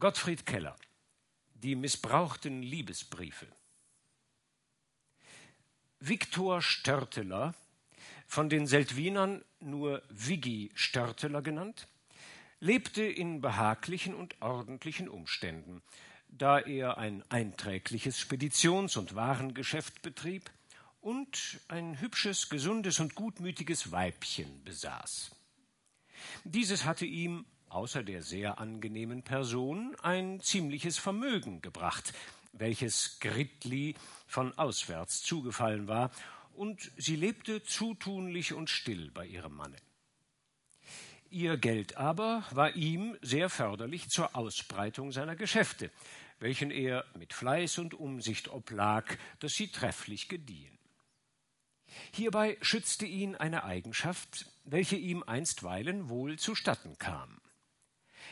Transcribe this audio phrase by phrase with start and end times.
[0.00, 0.76] Gottfried Keller
[1.54, 3.48] Die missbrauchten Liebesbriefe
[5.98, 7.56] Viktor Störteler,
[8.28, 11.88] von den Seldwinern nur Viggi Störteler genannt,
[12.60, 15.82] lebte in behaglichen und ordentlichen Umständen,
[16.28, 20.48] da er ein einträgliches Speditions- und Warengeschäft betrieb
[21.00, 25.34] und ein hübsches, gesundes und gutmütiges Weibchen besaß.
[26.44, 32.12] Dieses hatte ihm außer der sehr angenehmen Person ein ziemliches Vermögen gebracht,
[32.52, 33.94] welches Gritli
[34.26, 36.10] von auswärts zugefallen war,
[36.54, 39.76] und sie lebte zutunlich und still bei ihrem Manne.
[41.30, 45.90] Ihr Geld aber war ihm sehr förderlich zur Ausbreitung seiner Geschäfte,
[46.40, 49.04] welchen er mit Fleiß und Umsicht oblag,
[49.38, 50.78] dass sie trefflich gediehen.
[52.12, 57.40] Hierbei schützte ihn eine Eigenschaft, welche ihm einstweilen wohl zustatten kam.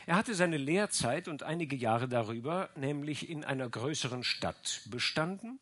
[0.07, 5.59] Er hatte seine Lehrzeit und einige Jahre darüber nämlich in einer größeren Stadt bestanden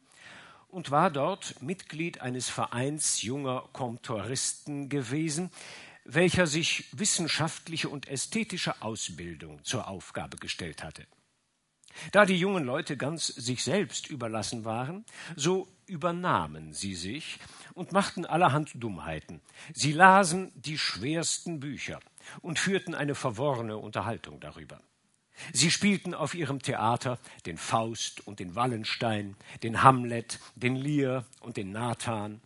[0.68, 5.50] und war dort Mitglied eines Vereins junger Komtoristen gewesen,
[6.04, 11.08] welcher sich wissenschaftliche und ästhetische Ausbildung zur Aufgabe gestellt hatte.
[12.12, 17.40] Da die jungen Leute ganz sich selbst überlassen waren, so übernahmen sie sich
[17.74, 19.42] und machten allerhand Dummheiten.
[19.74, 22.00] Sie lasen die schwersten Bücher,
[22.42, 24.82] und führten eine verworrene Unterhaltung darüber.
[25.54, 31.58] Sie spielten auf ihrem Theater den Faust und den Wallenstein, den Hamlet, den Lear und
[31.58, 32.42] den Nathan.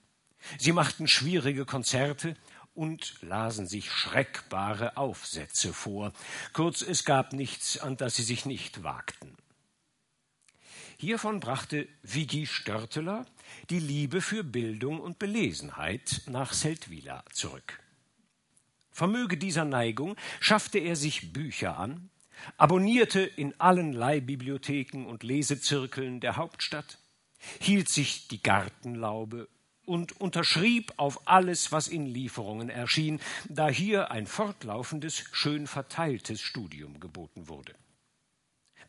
[0.58, 2.36] Sie machten schwierige Konzerte
[2.73, 6.14] und lasen sich schreckbare Aufsätze vor.
[6.53, 9.36] Kurz, es gab nichts, an das sie sich nicht wagten.
[10.97, 13.25] Hiervon brachte Vigi Störteler
[13.69, 17.80] die Liebe für Bildung und Belesenheit nach Seldwyla zurück.
[19.00, 22.09] Vermöge dieser Neigung schaffte er sich Bücher an,
[22.58, 26.97] abonnierte in allen Leihbibliotheken und Lesezirkeln der Hauptstadt,
[27.61, 29.47] hielt sich die Gartenlaube
[29.86, 36.99] und unterschrieb auf alles, was in Lieferungen erschien, da hier ein fortlaufendes, schön verteiltes Studium
[36.99, 37.76] geboten wurde.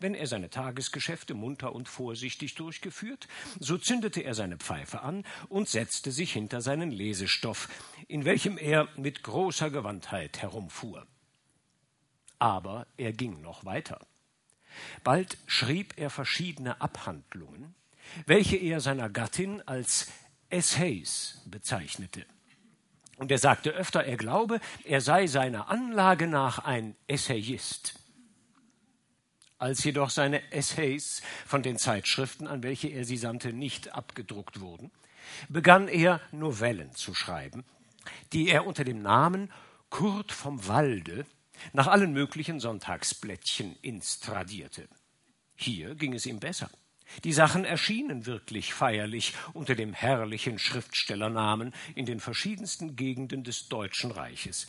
[0.01, 3.29] Wenn er seine Tagesgeschäfte munter und vorsichtig durchgeführt,
[3.59, 7.69] so zündete er seine Pfeife an und setzte sich hinter seinen Lesestoff,
[8.09, 11.07] in welchem er mit großer Gewandtheit herumfuhr.
[12.39, 14.01] Aber er ging noch weiter.
[15.05, 17.75] Bald schrieb er verschiedene Abhandlungen,
[18.25, 20.11] welche er seiner Gattin als
[20.49, 22.25] Essays bezeichnete.
[23.19, 28.01] Und er sagte öfter, er glaube, er sei seiner Anlage nach ein Essayist.
[29.61, 34.91] Als jedoch seine Essays von den Zeitschriften, an welche er sie sandte, nicht abgedruckt wurden,
[35.51, 37.65] begann er Novellen zu schreiben,
[38.33, 39.53] die er unter dem Namen
[39.91, 41.27] Kurt vom Walde
[41.75, 44.89] nach allen möglichen Sonntagsblättchen instradierte.
[45.57, 46.71] Hier ging es ihm besser.
[47.25, 54.11] Die Sachen erschienen wirklich feierlich unter dem herrlichen Schriftstellernamen in den verschiedensten Gegenden des Deutschen
[54.11, 54.69] Reiches.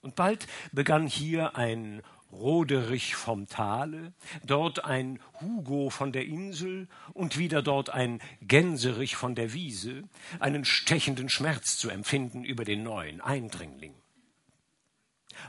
[0.00, 2.00] Und bald begann hier ein
[2.32, 4.12] Roderich vom Tale,
[4.44, 10.04] dort ein Hugo von der Insel und wieder dort ein Gänserich von der Wiese,
[10.38, 13.94] einen stechenden Schmerz zu empfinden über den neuen Eindringling.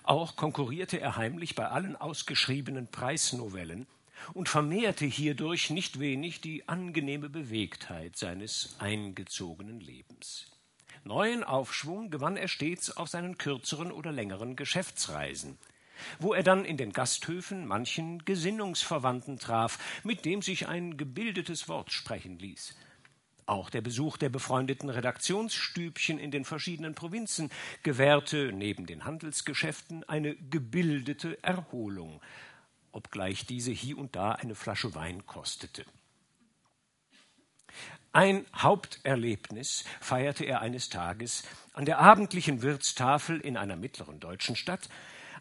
[0.03, 3.85] Auch konkurrierte er heimlich bei allen ausgeschriebenen Preisnovellen
[4.33, 10.47] und vermehrte hierdurch nicht wenig die angenehme Bewegtheit seines eingezogenen Lebens.
[11.03, 15.59] Neuen Aufschwung gewann er stets auf seinen kürzeren oder längeren Geschäftsreisen–
[16.19, 21.91] wo er dann in den Gasthöfen manchen Gesinnungsverwandten traf, mit dem sich ein gebildetes Wort
[21.91, 22.75] sprechen ließ.
[23.45, 27.49] Auch der Besuch der befreundeten Redaktionsstübchen in den verschiedenen Provinzen
[27.83, 32.21] gewährte neben den Handelsgeschäften eine gebildete Erholung,
[32.91, 35.85] obgleich diese hie und da eine Flasche Wein kostete.
[38.13, 44.89] Ein Haupterlebnis feierte er eines Tages an der abendlichen Wirtstafel in einer mittleren deutschen Stadt,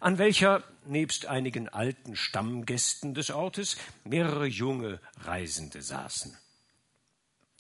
[0.01, 6.37] an welcher nebst einigen alten Stammgästen des Ortes mehrere junge Reisende saßen.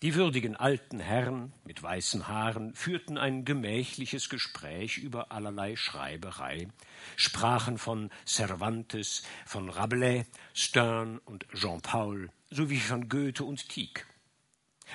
[0.02, 6.68] Die würdigen alten Herren mit weißen Haaren führten ein gemächliches Gespräch über allerlei Schreiberei,
[7.16, 14.06] sprachen von Cervantes, von Rabelais, Stern und Jean Paul sowie von Goethe und Tieck.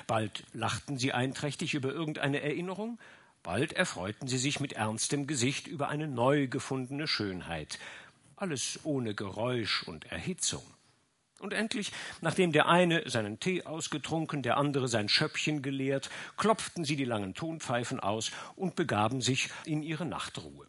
[0.08, 2.98] Bald lachten sie einträchtig über irgendeine Erinnerung,
[3.46, 7.78] Bald erfreuten sie sich mit ernstem Gesicht über eine neu gefundene Schönheit,
[8.34, 10.64] alles ohne Geräusch und Erhitzung.
[11.38, 16.96] Und endlich, nachdem der eine seinen Tee ausgetrunken, der andere sein Schöppchen geleert, klopften sie
[16.96, 20.66] die langen Tonpfeifen aus und begaben sich in ihre Nachtruhe.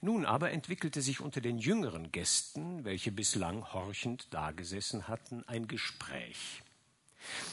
[0.00, 6.62] Nun aber entwickelte sich unter den jüngeren Gästen, welche bislang horchend dagesessen hatten, ein Gespräch.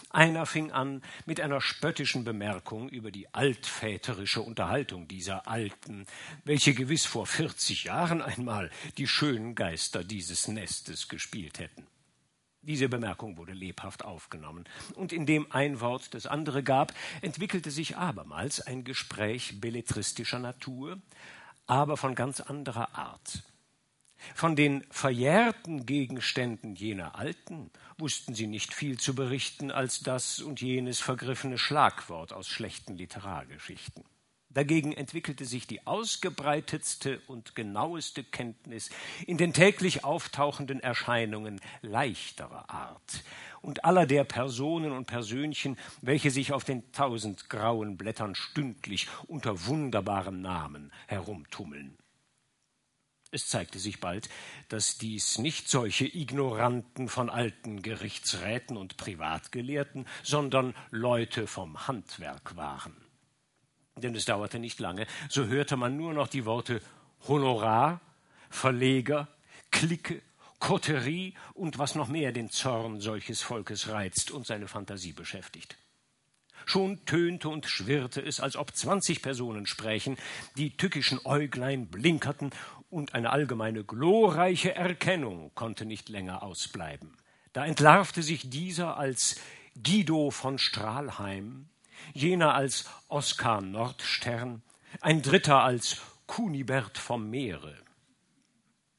[0.09, 6.05] Einer fing an mit einer spöttischen Bemerkung über die altväterische Unterhaltung dieser Alten,
[6.43, 11.87] welche gewiss vor vierzig Jahren einmal die schönen Geister dieses Nestes gespielt hätten.
[12.61, 14.63] Diese Bemerkung wurde lebhaft aufgenommen,
[14.95, 21.01] und indem ein Wort das andere gab, entwickelte sich abermals ein Gespräch belletristischer Natur,
[21.67, 23.43] aber von ganz anderer Art.
[24.35, 30.61] Von den verjährten Gegenständen jener Alten wussten sie nicht viel zu berichten als das und
[30.61, 34.03] jenes vergriffene Schlagwort aus schlechten Literargeschichten.
[34.53, 38.91] Dagegen entwickelte sich die ausgebreitetste und genaueste Kenntnis
[39.25, 43.23] in den täglich auftauchenden Erscheinungen leichterer Art
[43.61, 49.65] und aller der Personen und Persönchen, welche sich auf den tausend grauen Blättern stündlich unter
[49.65, 51.97] wunderbaren Namen herumtummeln.
[53.33, 54.29] Es zeigte sich bald,
[54.69, 62.95] dass dies nicht solche Ignoranten von alten Gerichtsräten und Privatgelehrten, sondern Leute vom Handwerk waren.
[63.95, 66.79] Denn es dauerte nicht lange, so hörte man nur noch die Worte
[67.27, 68.01] Honorar,
[68.51, 69.27] Verleger,
[69.71, 70.21] Clique,
[70.59, 75.75] Koterie und was noch mehr den Zorn solches Volkes reizt und seine Fantasie beschäftigt.
[76.65, 80.17] Schon tönte und schwirrte es, als ob zwanzig Personen sprächen,
[80.55, 82.51] die tückischen Äuglein blinkerten,
[82.93, 87.17] und eine allgemeine glorreiche Erkennung konnte nicht länger ausbleiben.
[87.51, 89.39] Da entlarvte sich dieser als
[89.83, 91.67] Guido von Strahlheim,
[92.13, 94.61] jener als Oskar Nordstern,
[95.01, 97.75] ein dritter als Kunibert vom Meere.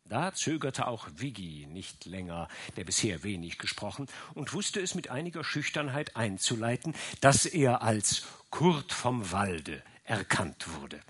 [0.07, 5.45] Da zögerte auch Viggi nicht länger, der bisher wenig gesprochen, und wusste es mit einiger
[5.45, 11.01] Schüchternheit einzuleiten, dass er als Kurt vom Walde erkannt wurde.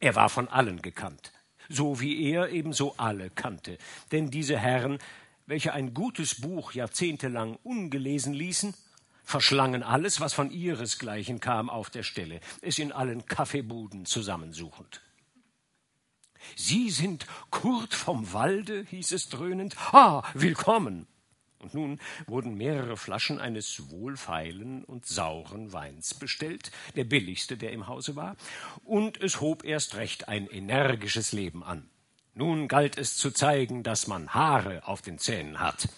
[0.00, 1.32] Er war von allen gekannt,
[1.68, 3.78] so wie er ebenso alle kannte,
[4.12, 4.98] denn diese Herren,
[5.46, 8.74] welche ein gutes Buch jahrzehntelang ungelesen ließen,
[9.24, 15.02] verschlangen alles, was von ihresgleichen kam, auf der Stelle, es in allen Kaffeebuden zusammensuchend.
[16.54, 19.76] Sie sind Kurt vom Walde, hieß es dröhnend.
[19.92, 21.08] Ah, willkommen.
[21.66, 27.88] Und nun wurden mehrere Flaschen eines wohlfeilen und sauren Weins bestellt, der billigste, der im
[27.88, 28.36] Hause war,
[28.84, 31.88] und es hob erst recht ein energisches Leben an.
[32.34, 35.88] Nun galt es zu zeigen, dass man Haare auf den Zähnen hat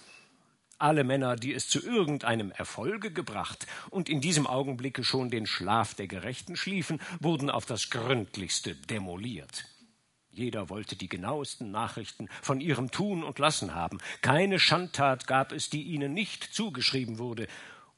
[0.81, 5.95] alle Männer, die es zu irgendeinem Erfolge gebracht und in diesem Augenblicke schon den Schlaf
[5.95, 9.65] der Gerechten schliefen, wurden auf das gründlichste demoliert.
[10.39, 13.99] Jeder wollte die genauesten Nachrichten von ihrem Tun und Lassen haben.
[14.23, 17.49] Keine Schandtat gab es, die ihnen nicht zugeschrieben wurde.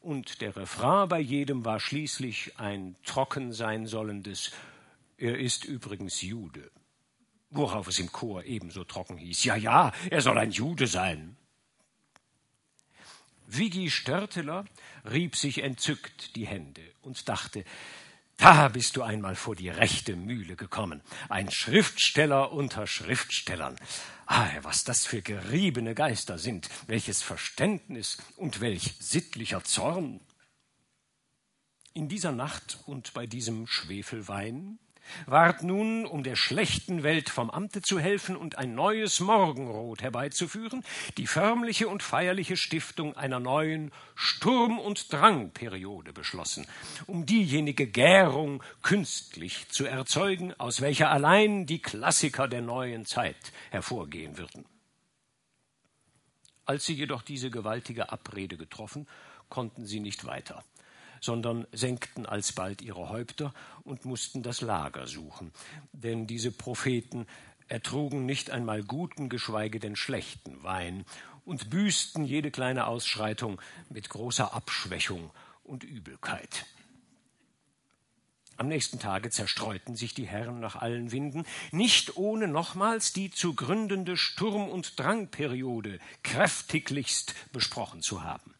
[0.00, 4.52] Und der Refrain bei jedem war schließlich ein trocken sein sollendes
[5.18, 6.70] Er ist übrigens Jude.
[7.50, 9.44] Worauf es im Chor ebenso trocken hieß.
[9.44, 11.36] Ja, ja, er soll ein Jude sein.
[13.46, 14.64] Viggi Störteler
[15.10, 17.64] rieb sich entzückt die Hände und dachte,
[18.40, 21.02] da bist du einmal vor die rechte Mühle gekommen.
[21.28, 23.76] Ein Schriftsteller unter Schriftstellern.
[24.26, 30.20] Ah, was das für geriebene Geister sind, welches Verständnis und welch sittlicher Zorn.
[31.92, 34.78] In dieser Nacht und bei diesem Schwefelwein
[35.26, 40.84] ward nun, um der schlechten Welt vom Amte zu helfen und ein neues Morgenrot herbeizuführen,
[41.16, 46.66] die förmliche und feierliche Stiftung einer neuen Sturm- und Drangperiode beschlossen,
[47.06, 54.38] um diejenige Gärung künstlich zu erzeugen, aus welcher allein die Klassiker der neuen Zeit hervorgehen
[54.38, 54.64] würden.
[56.64, 59.08] Als sie jedoch diese gewaltige Abrede getroffen,
[59.48, 60.64] konnten sie nicht weiter
[61.20, 65.52] sondern senkten alsbald ihre Häupter und mussten das Lager suchen.
[65.92, 67.26] Denn diese Propheten
[67.68, 71.04] ertrugen nicht einmal guten, geschweige denn schlechten Wein
[71.44, 75.30] und büßten jede kleine Ausschreitung mit großer Abschwächung
[75.62, 76.66] und Übelkeit.
[78.60, 83.54] Am nächsten Tage zerstreuten sich die Herren nach allen Winden, nicht ohne nochmals die zu
[83.54, 88.54] gründende Sturm- und Drangperiode kräftiglichst besprochen zu haben.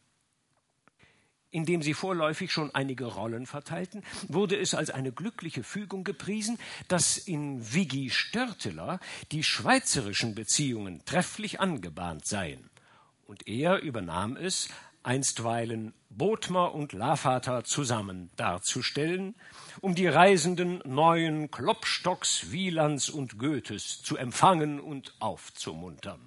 [1.52, 7.18] Indem sie vorläufig schon einige Rollen verteilten, wurde es als eine glückliche Fügung gepriesen, dass
[7.18, 9.00] in Viggi Störteler
[9.32, 12.70] die schweizerischen Beziehungen trefflich angebahnt seien.
[13.26, 14.68] Und er übernahm es,
[15.02, 19.34] einstweilen Bodmer und Lavater zusammen darzustellen,
[19.80, 26.20] um die Reisenden neuen Klopstocks, Wielands und Goethes zu empfangen und aufzumuntern.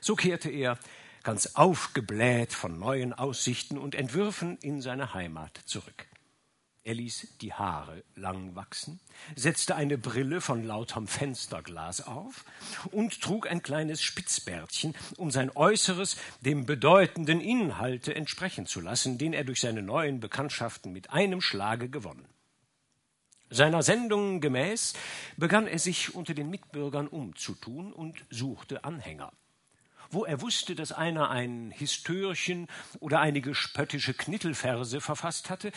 [0.00, 0.78] So kehrte er
[1.22, 6.06] ganz aufgebläht von neuen Aussichten und Entwürfen in seine Heimat zurück.
[6.88, 8.98] Er ließ die Haare lang wachsen,
[9.36, 12.46] setzte eine Brille von lauterem Fensterglas auf
[12.92, 19.34] und trug ein kleines Spitzbärtchen, um sein Äußeres dem bedeutenden Inhalte entsprechen zu lassen, den
[19.34, 22.26] er durch seine neuen Bekanntschaften mit einem Schlage gewonnen.
[23.50, 24.94] Seiner Sendung gemäß
[25.36, 29.32] begann er sich unter den Mitbürgern umzutun und suchte Anhänger.
[30.10, 32.66] Wo er wusste, dass einer ein Histörchen
[33.00, 35.72] oder einige spöttische Knittelverse verfasst hatte,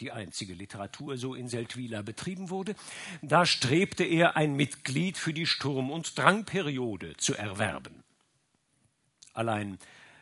[0.00, 2.74] die einzige Literatur so in Seldwyla betrieben wurde,
[3.22, 8.02] da strebte er ein Mitglied für die Sturm- und Drangperiode zu erwerben.
[9.32, 9.78] Allein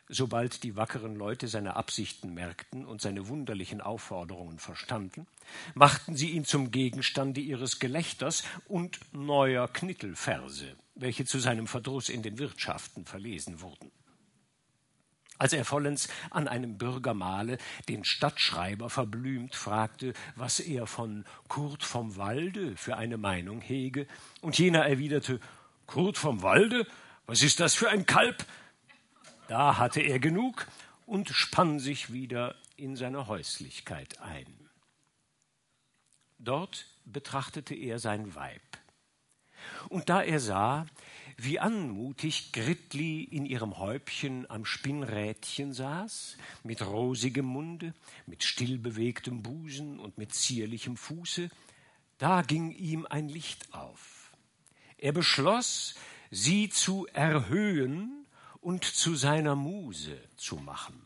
[0.09, 5.27] sobald die wackeren Leute seine Absichten merkten und seine wunderlichen Aufforderungen verstanden,
[5.75, 12.23] machten sie ihn zum Gegenstande ihres Gelächters und neuer Knittelverse, welche zu seinem Verdruss in
[12.23, 13.91] den Wirtschaften verlesen wurden.
[15.37, 17.59] Als er vollends an einem Bürgermahle
[17.89, 24.07] den Stadtschreiber verblümt fragte, was er von Kurt vom Walde für eine Meinung hege,
[24.43, 25.41] und jener erwiderte
[25.87, 26.87] Kurt vom Walde?
[27.27, 28.47] Was ist das für ein Kalb?
[29.49, 30.67] Da hatte er genug
[31.05, 34.47] und spann sich wieder in seine Häuslichkeit ein.
[36.39, 38.63] Dort betrachtete er sein Weib.
[39.89, 40.87] Und da er sah,
[41.37, 47.95] wie anmutig Gritli in ihrem Häubchen am Spinnrädchen saß, mit rosigem Munde,
[48.27, 51.51] mit stillbewegtem Busen und mit zierlichem Fuße,
[52.19, 54.33] da ging ihm ein Licht auf.
[54.97, 55.97] Er beschloss,
[56.31, 58.27] sie zu erhöhen
[58.61, 61.01] und zu seiner Muse zu machen.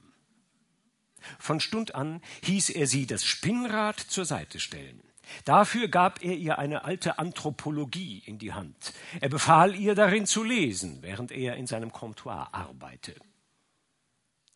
[1.39, 5.03] Von Stund an hieß er sie das Spinnrad zur Seite stellen.
[5.45, 8.93] Dafür gab er ihr eine alte Anthropologie in die Hand.
[9.21, 13.21] Er befahl ihr darin zu lesen, während er in seinem Comptoir arbeitete.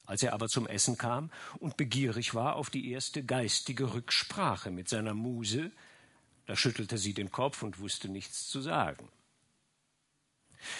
[0.04, 4.88] Als er aber zum Essen kam und begierig war auf die erste geistige Rücksprache mit
[4.88, 5.70] seiner Muse,
[6.46, 9.08] da schüttelte sie den Kopf und wusste nichts zu sagen.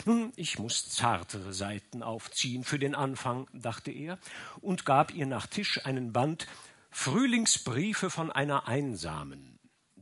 [0.05, 4.19] Nun, ich muss zartere Seiten aufziehen für den Anfang, dachte er,
[4.61, 6.47] und gab ihr nach Tisch einen Band
[6.91, 9.51] Frühlingsbriefe von einer Einsamen,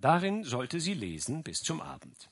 [0.01, 2.31] Darin sollte sie lesen bis zum Abend.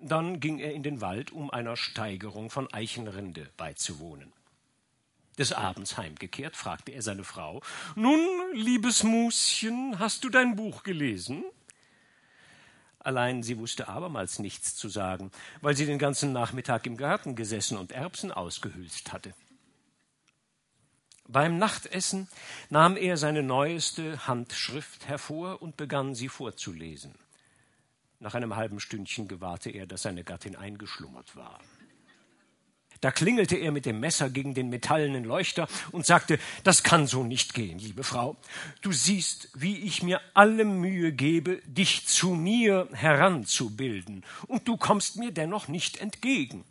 [0.00, 4.32] Dann ging er in den Wald, um einer Steigerung von Eichenrinde beizuwohnen.
[5.38, 7.62] Des Abends heimgekehrt, fragte er seine Frau
[7.96, 8.20] Nun,
[8.52, 11.44] liebes Muschen, hast du dein Buch gelesen?
[13.00, 17.76] Allein sie wusste abermals nichts zu sagen, weil sie den ganzen Nachmittag im Garten gesessen
[17.76, 19.34] und Erbsen ausgehülst hatte.
[21.26, 22.28] Beim Nachtessen
[22.68, 27.14] nahm er seine neueste Handschrift hervor und begann sie vorzulesen.
[28.20, 31.60] Nach einem halben Stündchen gewahrte er, dass seine Gattin eingeschlummert war.
[33.00, 37.22] Da klingelte er mit dem Messer gegen den metallenen Leuchter und sagte, das kann so
[37.22, 38.36] nicht gehen, liebe Frau.
[38.80, 45.16] Du siehst, wie ich mir alle Mühe gebe, dich zu mir heranzubilden, und du kommst
[45.16, 46.64] mir dennoch nicht entgegen.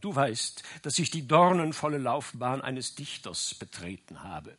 [0.00, 4.56] Du weißt, dass ich die dornenvolle Laufbahn eines Dichters betreten habe,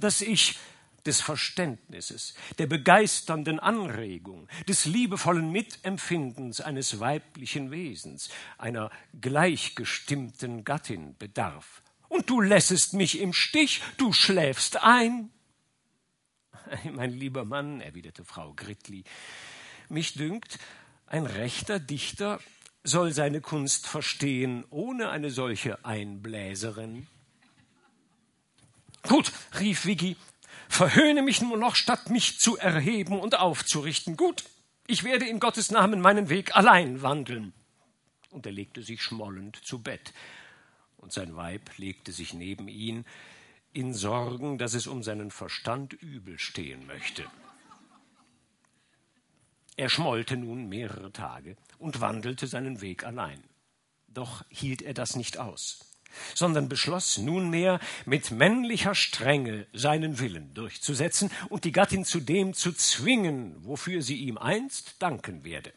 [0.00, 0.58] dass ich
[1.06, 11.82] des Verständnisses, der begeisternden Anregung, des liebevollen Mitempfindens eines weiblichen Wesens, einer gleichgestimmten Gattin bedarf.
[12.08, 15.30] Und du lässest mich im Stich, du schläfst ein.
[16.92, 19.04] Mein lieber Mann, erwiderte Frau Gritli,
[19.88, 20.58] mich dünkt,
[21.06, 22.38] ein rechter Dichter
[22.84, 27.06] soll seine Kunst verstehen ohne eine solche Einbläserin.
[29.08, 30.16] Gut, rief Vicky,
[30.68, 34.16] verhöhne mich nur noch, statt mich zu erheben und aufzurichten.
[34.16, 34.44] Gut,
[34.86, 37.52] ich werde in Gottes Namen meinen Weg allein wandeln.
[38.30, 40.12] Und er legte sich schmollend zu Bett,
[40.96, 43.04] und sein Weib legte sich neben ihn,
[43.72, 47.24] in Sorgen, dass es um seinen Verstand übel stehen möchte.
[49.82, 53.42] Er schmollte nun mehrere Tage und wandelte seinen Weg allein.
[54.06, 55.80] Doch hielt er das nicht aus,
[56.36, 62.72] sondern beschloss nunmehr mit männlicher Strenge seinen Willen durchzusetzen und die Gattin zu dem zu
[62.72, 65.72] zwingen, wofür sie ihm einst danken werde.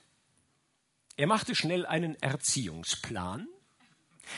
[1.18, 3.48] Er machte schnell einen Erziehungsplan,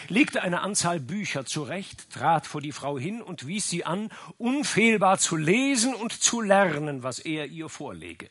[0.08, 5.18] legte eine Anzahl Bücher zurecht, trat vor die Frau hin und wies sie an, unfehlbar
[5.18, 8.30] zu lesen und zu lernen, was er ihr vorlege.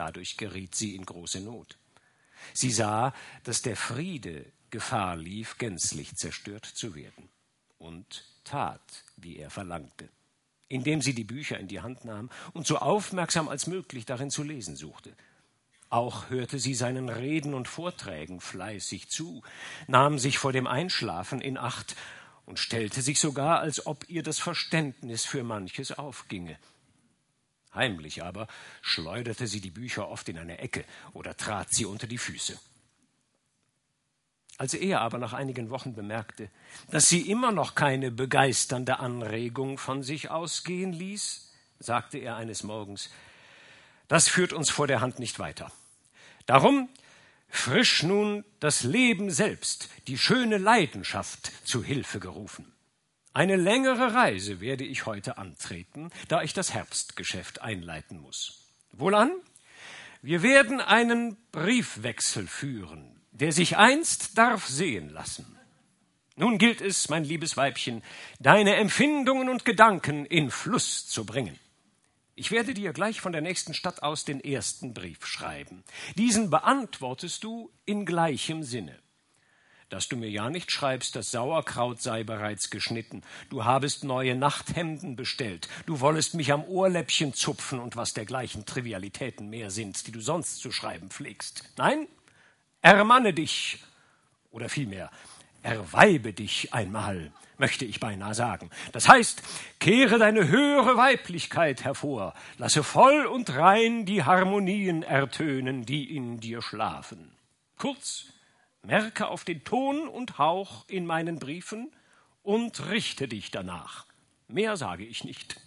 [0.00, 1.76] Dadurch geriet sie in große Not.
[2.54, 3.12] Sie sah,
[3.44, 7.28] dass der Friede Gefahr lief, gänzlich zerstört zu werden,
[7.76, 10.08] und tat, wie er verlangte,
[10.68, 14.42] indem sie die Bücher in die Hand nahm und so aufmerksam als möglich darin zu
[14.42, 15.14] lesen suchte.
[15.90, 19.42] Auch hörte sie seinen Reden und Vorträgen fleißig zu,
[19.86, 21.94] nahm sich vor dem Einschlafen in Acht
[22.46, 26.58] und stellte sich sogar, als ob ihr das Verständnis für manches aufginge.
[27.74, 28.48] Heimlich aber
[28.82, 32.58] schleuderte sie die Bücher oft in eine Ecke oder trat sie unter die Füße.
[34.58, 36.50] Als er aber nach einigen Wochen bemerkte,
[36.90, 43.10] dass sie immer noch keine begeisternde Anregung von sich ausgehen ließ, sagte er eines Morgens,
[44.08, 45.72] das führt uns vor der Hand nicht weiter.
[46.44, 46.88] Darum
[47.48, 52.70] frisch nun das Leben selbst, die schöne Leidenschaft zu Hilfe gerufen.
[53.32, 58.66] Eine längere Reise werde ich heute antreten, da ich das Herbstgeschäft einleiten muss.
[58.92, 59.30] Wohlan?
[60.20, 65.56] Wir werden einen Briefwechsel führen, der sich einst darf sehen lassen.
[66.36, 68.02] Nun gilt es, mein liebes Weibchen,
[68.40, 71.58] deine Empfindungen und Gedanken in Fluss zu bringen.
[72.34, 75.84] Ich werde dir gleich von der nächsten Stadt aus den ersten Brief schreiben.
[76.16, 78.98] Diesen beantwortest du in gleichem Sinne.
[79.90, 85.16] Dass du mir ja nicht schreibst, das Sauerkraut sei bereits geschnitten, du habest neue Nachthemden
[85.16, 90.20] bestellt, du wollest mich am Ohrläppchen zupfen und was dergleichen Trivialitäten mehr sind, die du
[90.20, 91.64] sonst zu schreiben pflegst.
[91.76, 92.06] Nein,
[92.82, 93.78] Ermanne dich,
[94.50, 95.10] oder vielmehr,
[95.62, 98.70] erweibe dich einmal, möchte ich beinahe sagen.
[98.92, 99.42] Das heißt,
[99.80, 106.62] kehre deine höhere Weiblichkeit hervor, lasse voll und rein die Harmonien ertönen, die in dir
[106.62, 107.32] schlafen.
[107.76, 108.32] Kurz,
[108.82, 111.90] merke auf den Ton und Hauch in meinen Briefen
[112.42, 114.06] und richte dich danach.
[114.48, 115.60] Mehr sage ich nicht.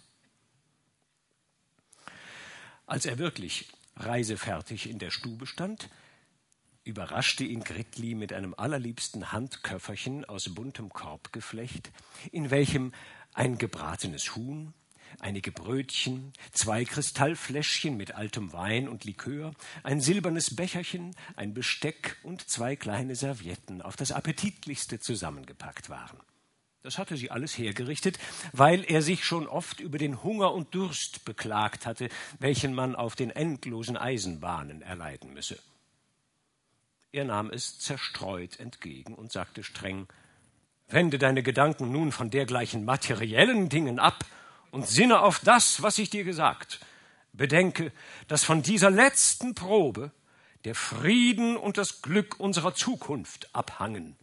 [2.86, 5.88] Als er wirklich reisefertig in der Stube stand,
[6.84, 11.90] überraschte ihn Gritli mit einem allerliebsten Handköfferchen aus buntem Korbgeflecht,
[12.30, 12.92] in welchem
[13.32, 14.74] ein gebratenes Huhn,
[15.20, 22.48] einige Brötchen, zwei Kristallfläschchen mit altem Wein und Likör, ein silbernes Becherchen, ein Besteck und
[22.48, 26.18] zwei kleine Servietten auf das appetitlichste zusammengepackt waren.
[26.82, 28.18] Das hatte sie alles hergerichtet,
[28.52, 33.16] weil er sich schon oft über den Hunger und Durst beklagt hatte, welchen man auf
[33.16, 35.58] den endlosen Eisenbahnen erleiden müsse.
[37.10, 40.08] Er nahm es zerstreut entgegen und sagte streng
[40.88, 44.24] Wende deine Gedanken nun von dergleichen materiellen Dingen ab
[44.74, 46.80] und sinne auf das, was ich dir gesagt.
[47.32, 47.92] Bedenke,
[48.26, 50.10] dass von dieser letzten Probe
[50.64, 54.16] der Frieden und das Glück unserer Zukunft abhangen.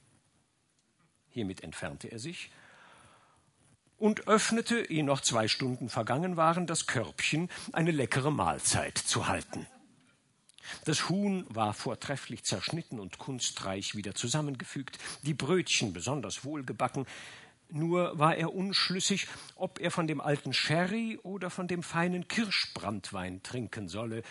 [1.30, 2.52] Hiermit entfernte er sich
[3.98, 9.68] und öffnete, ehe noch zwei Stunden vergangen waren, das Körbchen, eine leckere Mahlzeit zu halten.
[10.86, 17.06] Das Huhn war vortrefflich zerschnitten und kunstreich wieder zusammengefügt, die Brötchen besonders wohlgebacken,
[17.72, 23.44] nur war er unschlüssig, ob er von dem alten Sherry oder von dem feinen Kirschbranntwein
[23.44, 24.24] trinken solle,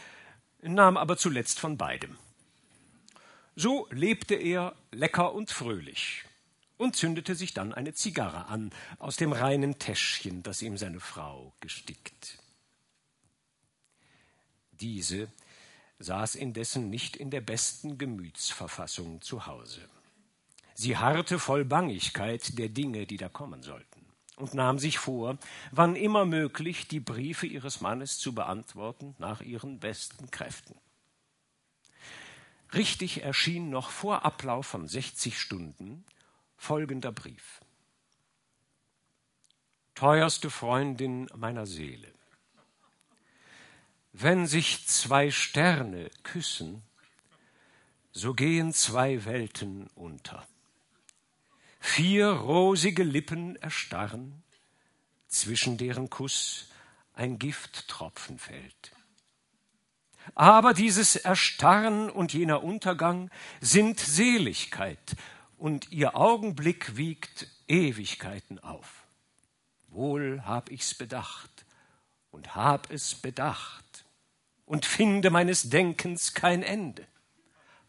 [0.63, 2.17] nahm aber zuletzt von beidem.
[3.57, 6.25] So lebte er lecker und fröhlich
[6.77, 11.53] und zündete sich dann eine Zigarre an aus dem reinen Täschchen, das ihm seine Frau
[11.61, 12.39] gestickt.
[14.73, 15.29] Diese
[15.99, 19.87] saß indessen nicht in der besten Gemütsverfassung zu Hause.
[20.83, 25.37] Sie harrte voll Bangigkeit der Dinge, die da kommen sollten, und nahm sich vor,
[25.71, 30.75] wann immer möglich die Briefe ihres Mannes zu beantworten nach ihren besten Kräften.
[32.73, 36.03] Richtig erschien noch vor Ablauf von sechzig Stunden
[36.57, 37.61] folgender Brief.
[39.95, 42.11] Teuerste Freundin meiner Seele.
[44.15, 46.81] Wenn sich zwei Sterne küssen,
[48.13, 50.49] so gehen zwei Welten unter.
[51.81, 54.43] Vier rosige Lippen erstarren,
[55.27, 56.69] zwischen deren Kuss
[57.15, 58.93] ein Gifttropfen fällt.
[60.35, 65.17] Aber dieses Erstarren und jener Untergang sind Seligkeit,
[65.61, 69.05] und ihr Augenblick wiegt Ewigkeiten auf.
[69.89, 71.67] Wohl hab ich's bedacht
[72.31, 74.07] und hab es bedacht
[74.65, 77.07] und finde meines Denkens kein Ende.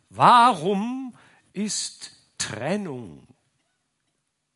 [0.09, 1.15] Warum
[1.53, 3.25] ist Trennung?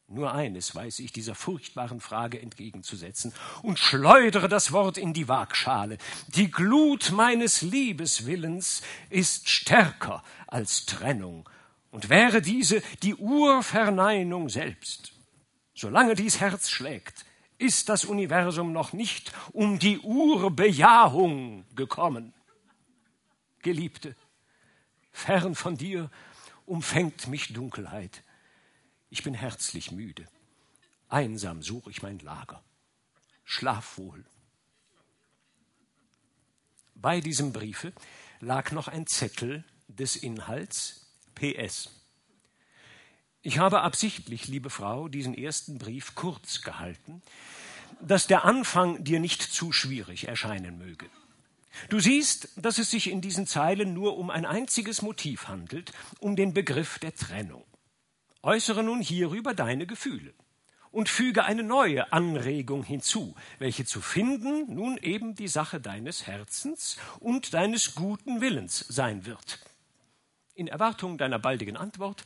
[0.08, 5.98] Nur eines weiß ich dieser furchtbaren Frage entgegenzusetzen und schleudere das Wort in die Waagschale.
[6.28, 11.50] Die Glut meines Liebeswillens ist stärker als Trennung
[11.90, 15.12] und wäre diese die Urverneinung selbst.
[15.74, 17.26] Solange dies Herz schlägt,
[17.58, 22.34] ist das Universum noch nicht um die Urbejahung gekommen.
[23.64, 24.16] Geliebte,
[25.12, 26.12] fern von dir
[26.68, 28.22] umfängt mich Dunkelheit.
[29.16, 30.28] Ich bin herzlich müde.
[31.08, 32.62] Einsam suche ich mein Lager.
[33.46, 34.26] Schlaf wohl.
[36.96, 37.94] Bei diesem Briefe
[38.42, 41.92] lag noch ein Zettel des Inhalts PS.
[43.42, 47.22] Ich habe absichtlich, liebe Frau, diesen ersten Brief kurz gehalten,
[48.02, 51.10] dass der Anfang dir nicht zu schwierig erscheinen möge.
[51.88, 56.36] Du siehst, dass es sich in diesen Zeilen nur um ein einziges Motiv handelt, um
[56.36, 57.64] den Begriff der Trennung.
[58.46, 60.32] Äußere nun hierüber deine Gefühle
[60.92, 66.98] und füge eine neue Anregung hinzu, welche zu finden nun eben die Sache deines Herzens
[67.20, 69.58] und deines guten Willens sein wird.
[70.54, 72.24] In Erwartung deiner baldigen Antwort,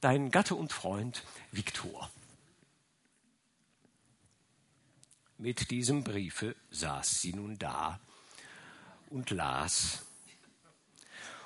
[0.00, 2.10] dein Gatte und Freund Viktor.
[5.36, 8.00] Mit diesem Briefe saß sie nun da
[9.10, 10.06] und las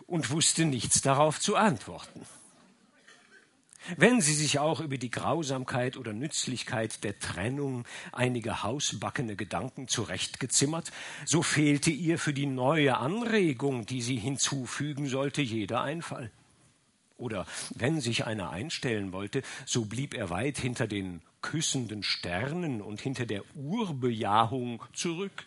[0.06, 2.24] und wusste nichts darauf zu antworten.
[3.96, 10.92] Wenn sie sich auch über die Grausamkeit oder Nützlichkeit der Trennung einige hausbackene Gedanken zurechtgezimmert,
[11.24, 16.30] so fehlte ihr für die neue Anregung, die sie hinzufügen sollte, jeder Einfall.
[17.16, 23.00] Oder wenn sich einer einstellen wollte, so blieb er weit hinter den küssenden Sternen und
[23.00, 25.44] hinter der Urbejahung zurück.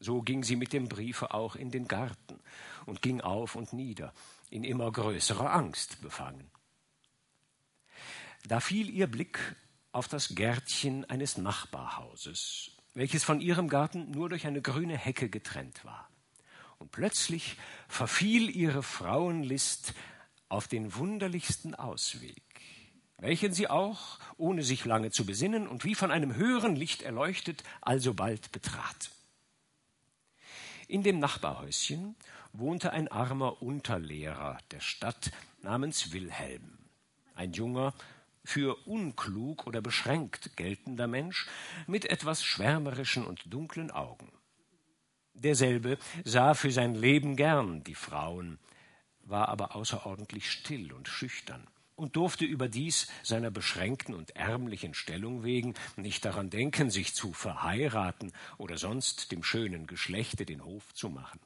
[0.00, 2.38] So ging sie mit dem Briefe auch in den Garten
[2.86, 4.12] und ging auf und nieder,
[4.54, 6.48] in immer größerer Angst befangen.
[8.46, 9.56] Da fiel ihr Blick
[9.90, 15.84] auf das Gärtchen eines Nachbarhauses, welches von ihrem Garten nur durch eine grüne Hecke getrennt
[15.84, 16.08] war.
[16.78, 17.56] Und plötzlich
[17.88, 19.92] verfiel ihre Frauenlist
[20.48, 22.44] auf den wunderlichsten Ausweg,
[23.18, 27.64] welchen sie auch, ohne sich lange zu besinnen und wie von einem höheren Licht erleuchtet,
[27.80, 29.10] alsobald betrat.
[30.86, 32.14] In dem Nachbarhäuschen
[32.54, 36.78] wohnte ein armer Unterlehrer der Stadt namens Wilhelm,
[37.34, 37.92] ein junger,
[38.44, 41.48] für unklug oder beschränkt geltender Mensch
[41.86, 44.30] mit etwas schwärmerischen und dunklen Augen.
[45.32, 48.58] Derselbe sah für sein Leben gern die Frauen,
[49.22, 55.74] war aber außerordentlich still und schüchtern und durfte überdies seiner beschränkten und ärmlichen Stellung wegen
[55.96, 61.40] nicht daran denken, sich zu verheiraten oder sonst dem schönen Geschlechte den Hof zu machen.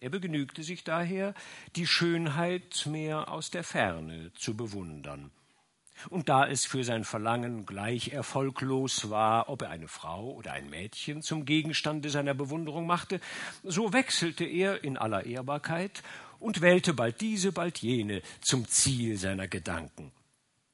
[0.00, 1.34] Er begnügte sich daher,
[1.74, 5.32] die Schönheit mehr aus der Ferne zu bewundern.
[6.08, 10.70] Und da es für sein Verlangen gleich erfolglos war, ob er eine Frau oder ein
[10.70, 13.20] Mädchen zum Gegenstande seiner Bewunderung machte,
[13.64, 16.04] so wechselte er in aller Ehrbarkeit
[16.38, 20.12] und wählte bald diese, bald jene zum Ziel seiner Gedanken.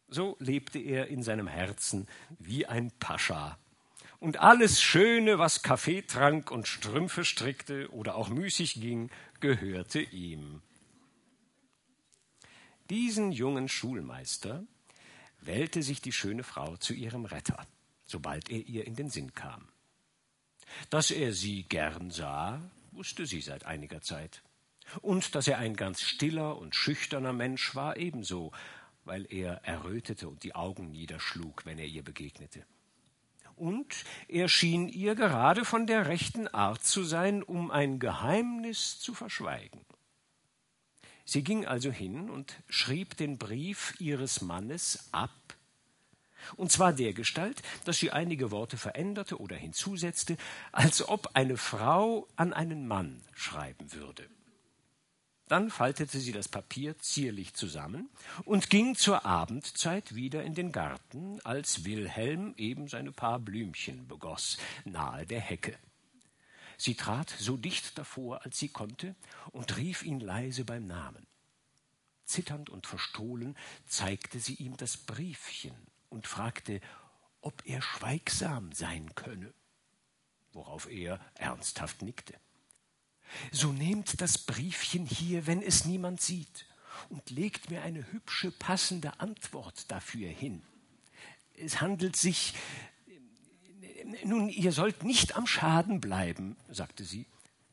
[0.09, 2.07] So lebte er in seinem Herzen
[2.39, 3.59] wie ein Pascha.
[4.25, 9.11] Und alles Schöne, was Kaffee trank und Strümpfe strickte oder auch müßig ging,
[9.41, 10.63] gehörte ihm.
[12.89, 14.65] Diesen jungen Schulmeister
[15.43, 17.67] wählte sich die schöne Frau zu ihrem Retter,
[18.07, 19.69] sobald er ihr in den Sinn kam.
[20.89, 24.43] Dass er sie gern sah, wusste sie seit einiger Zeit.
[25.03, 28.53] Und dass er ein ganz stiller und schüchterner Mensch war, ebenso,
[29.05, 32.65] weil er errötete und die Augen niederschlug, wenn er ihr begegnete.
[33.57, 39.15] Und er schien ihr gerade von der rechten Art zu sein, um ein Geheimnis zu
[39.15, 39.81] verschweigen.
[41.25, 45.31] Sie ging also hin und schrieb den Brief ihres Mannes ab,
[46.57, 50.37] und zwar dergestalt, dass sie einige Worte veränderte oder hinzusetzte,
[50.73, 54.29] als ob eine Frau an einen Mann schreiben würde.
[55.47, 58.09] Dann faltete sie das Papier zierlich zusammen
[58.45, 64.57] und ging zur Abendzeit wieder in den Garten, als Wilhelm eben seine paar Blümchen begoß,
[64.85, 65.79] nahe der Hecke.
[66.79, 69.15] Sie trat so dicht davor, als sie konnte,
[69.53, 71.27] und rief ihn leise beim Namen.
[72.25, 75.75] Zitternd und verstohlen zeigte sie ihm das Briefchen
[76.09, 76.81] und fragte,
[77.43, 79.53] ob er schweigsam sein könne,
[80.53, 82.35] worauf er ernsthaft nickte.
[83.53, 86.67] So nehmt das Briefchen hier, wenn es niemand sieht,
[87.09, 90.63] und legt mir eine hübsche, passende Antwort dafür hin.
[91.57, 92.55] Es handelt sich.
[94.25, 97.27] Nun, ihr sollt nicht am Schaden bleiben, sagte sie,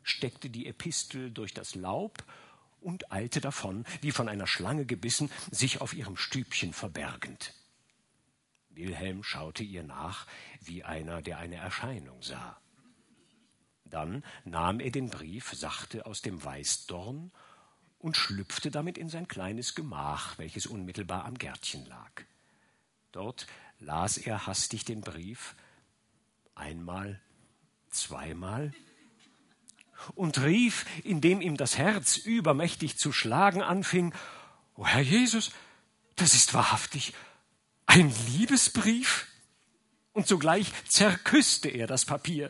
[0.03, 2.23] steckte die Epistel durch das Laub
[2.79, 7.53] und eilte davon, wie von einer Schlange gebissen, sich auf ihrem Stübchen verbergend.
[8.69, 10.25] Wilhelm schaute ihr nach,
[10.61, 12.59] wie einer, der eine Erscheinung sah.
[13.91, 17.31] Dann nahm er den Brief sachte aus dem Weißdorn
[17.99, 22.23] und schlüpfte damit in sein kleines Gemach, welches unmittelbar am Gärtchen lag.
[23.11, 23.45] Dort
[23.79, 25.55] las er hastig den Brief
[26.55, 27.19] einmal,
[27.89, 28.73] zweimal
[30.15, 34.13] und rief, indem ihm das Herz übermächtig zu schlagen anfing,
[34.75, 35.51] O Herr Jesus,
[36.15, 37.13] das ist wahrhaftig
[37.85, 39.27] ein Liebesbrief.
[40.13, 42.49] Und sogleich zerküßte er das Papier,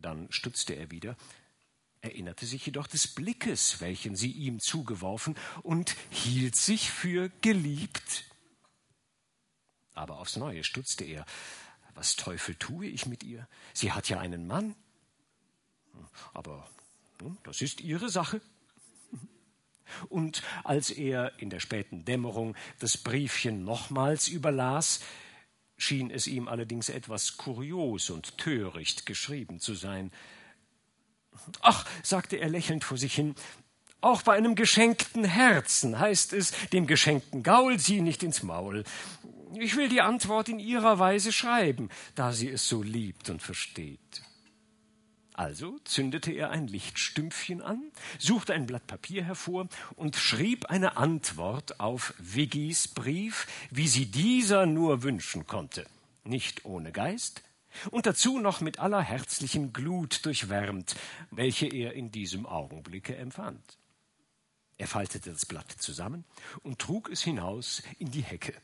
[0.00, 1.16] dann stutzte er wieder,
[2.00, 8.24] erinnerte sich jedoch des Blickes, welchen sie ihm zugeworfen, und hielt sich für geliebt.
[9.94, 11.26] Aber aufs neue stutzte er.
[11.94, 13.48] was Teufel tue ich mit ihr?
[13.74, 14.76] Sie hat ja einen Mann.
[16.32, 16.70] Aber
[17.42, 18.40] das ist ihre Sache.
[20.08, 25.00] Und als er in der späten Dämmerung das Briefchen nochmals überlas,
[25.78, 30.12] schien es ihm allerdings etwas kurios und töricht geschrieben zu sein.
[31.62, 33.34] Ach, sagte er lächelnd vor sich hin,
[34.00, 38.84] auch bei einem geschenkten Herzen heißt es, dem geschenkten Gaul sieh nicht ins Maul.
[39.54, 44.22] Ich will die Antwort in ihrer Weise schreiben, da sie es so liebt und versteht.
[45.38, 51.78] Also zündete er ein Lichtstümpfchen an, suchte ein Blatt Papier hervor und schrieb eine Antwort
[51.78, 55.86] auf Viggis Brief, wie sie dieser nur wünschen konnte,
[56.24, 57.44] nicht ohne Geist,
[57.92, 60.96] und dazu noch mit aller herzlichen Glut durchwärmt,
[61.30, 63.78] welche er in diesem Augenblicke empfand.
[64.76, 66.24] Er faltete das Blatt zusammen
[66.64, 68.54] und trug es hinaus in die Hecke.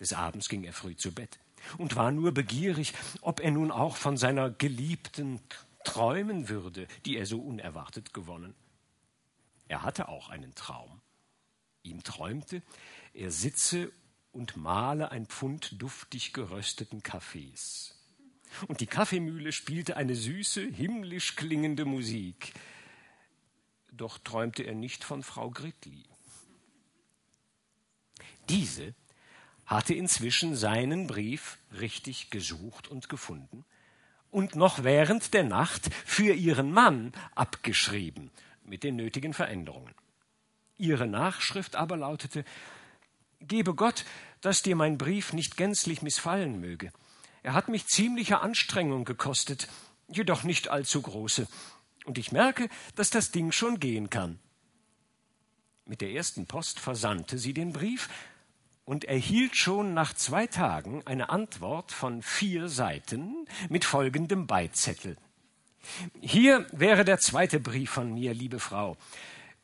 [0.00, 1.38] Des Abends ging er früh zu Bett
[1.78, 5.40] und war nur begierig, ob er nun auch von seiner Geliebten
[5.84, 8.54] träumen würde, die er so unerwartet gewonnen.
[9.68, 11.00] Er hatte auch einen Traum.
[11.82, 12.62] Ihm träumte,
[13.14, 13.90] er sitze
[14.32, 17.96] und male ein Pfund duftig gerösteten Kaffees.
[18.66, 22.52] Und die Kaffeemühle spielte eine süße, himmlisch klingende Musik.
[23.92, 26.04] Doch träumte er nicht von Frau Gritli.
[28.48, 28.94] Diese
[29.70, 33.64] hatte inzwischen seinen Brief richtig gesucht und gefunden
[34.32, 38.32] und noch während der Nacht für ihren Mann abgeschrieben
[38.64, 39.94] mit den nötigen Veränderungen.
[40.76, 42.44] Ihre Nachschrift aber lautete
[43.40, 44.04] Gebe Gott,
[44.40, 46.92] dass dir mein Brief nicht gänzlich missfallen möge.
[47.44, 49.68] Er hat mich ziemliche Anstrengung gekostet,
[50.08, 51.46] jedoch nicht allzu große,
[52.04, 54.40] und ich merke, dass das Ding schon gehen kann.
[55.86, 58.08] Mit der ersten Post versandte sie den Brief,
[58.90, 65.16] und erhielt schon nach zwei Tagen eine Antwort von vier Seiten mit folgendem Beizettel.
[66.20, 68.96] Hier wäre der zweite Brief von mir, liebe Frau.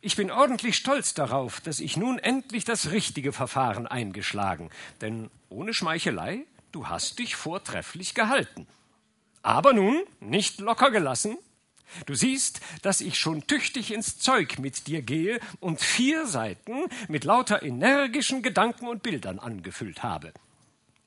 [0.01, 5.75] Ich bin ordentlich stolz darauf, dass ich nun endlich das richtige Verfahren eingeschlagen, denn ohne
[5.75, 8.69] Schmeichelei, du hast dich vortrefflich gehalten.
[9.43, 11.37] Aber nun nicht locker gelassen,
[12.07, 17.25] Du siehst, dass ich schon tüchtig ins Zeug mit dir gehe und vier Seiten mit
[17.25, 20.33] lauter energischen Gedanken und Bildern angefüllt habe.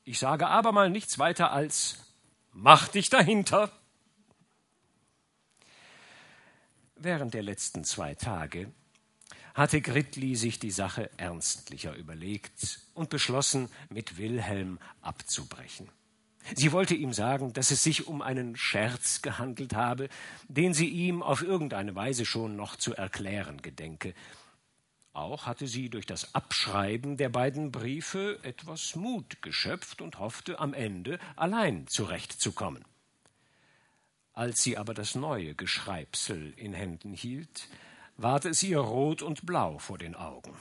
[0.05, 1.97] Ich sage aber mal nichts weiter als
[2.51, 3.71] Mach dich dahinter.
[6.95, 8.71] Während der letzten zwei Tage
[9.53, 15.89] hatte Gritli sich die Sache ernstlicher überlegt und beschlossen, mit Wilhelm abzubrechen.
[16.55, 20.09] Sie wollte ihm sagen, dass es sich um einen Scherz gehandelt habe,
[20.47, 24.13] den sie ihm auf irgendeine Weise schon noch zu erklären gedenke.
[25.13, 30.73] Auch hatte sie durch das Abschreiben der beiden Briefe etwas Mut geschöpft und hoffte am
[30.73, 32.85] Ende allein zurechtzukommen.
[34.33, 37.67] Als sie aber das neue Geschreibsel in Händen hielt,
[38.15, 40.53] ward es ihr rot und blau vor den Augen.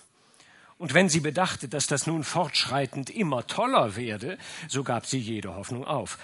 [0.79, 4.38] Und wenn sie bedachte, dass das nun fortschreitend immer toller werde,
[4.69, 6.19] so gab sie jede Hoffnung auf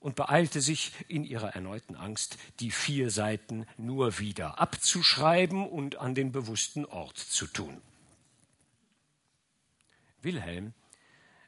[0.00, 6.14] und beeilte sich in ihrer erneuten Angst, die vier Seiten nur wieder abzuschreiben und an
[6.14, 7.80] den bewussten Ort zu tun.
[10.22, 10.72] Wilhelm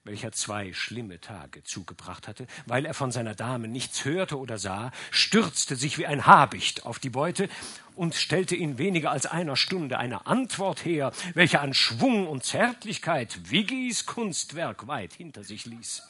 [0.05, 4.93] welcher zwei schlimme Tage zugebracht hatte, weil er von seiner Dame nichts hörte oder sah,
[5.11, 7.49] stürzte sich wie ein Habicht auf die Beute
[7.97, 13.51] und stellte in weniger als einer Stunde eine Antwort her, welche an Schwung und Zärtlichkeit
[13.51, 16.03] Viggis Kunstwerk weit hinter sich ließ.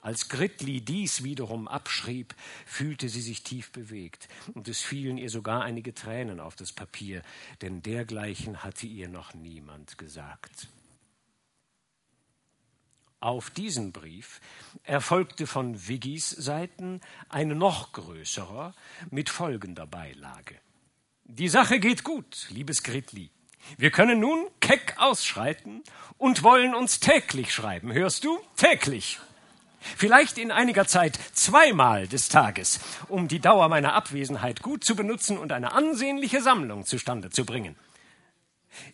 [0.00, 2.34] Als Gritli dies wiederum abschrieb,
[2.66, 7.22] fühlte sie sich tief bewegt, und es fielen ihr sogar einige Tränen auf das Papier,
[7.62, 10.68] denn dergleichen hatte ihr noch niemand gesagt.
[13.24, 14.38] Auf diesen Brief
[14.82, 18.74] erfolgte von Viggis Seiten ein noch größerer
[19.10, 20.56] mit folgender Beilage.
[21.24, 23.30] Die Sache geht gut, liebes Gritli.
[23.78, 25.82] Wir können nun keck ausschreiten
[26.18, 27.94] und wollen uns täglich schreiben.
[27.94, 28.38] Hörst du?
[28.56, 29.18] Täglich.
[29.80, 35.38] Vielleicht in einiger Zeit zweimal des Tages, um die Dauer meiner Abwesenheit gut zu benutzen
[35.38, 37.74] und eine ansehnliche Sammlung zustande zu bringen.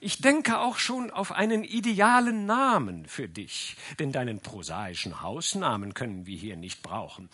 [0.00, 6.26] Ich denke auch schon auf einen idealen Namen für dich, denn deinen prosaischen Hausnamen können
[6.26, 7.28] wir hier nicht brauchen.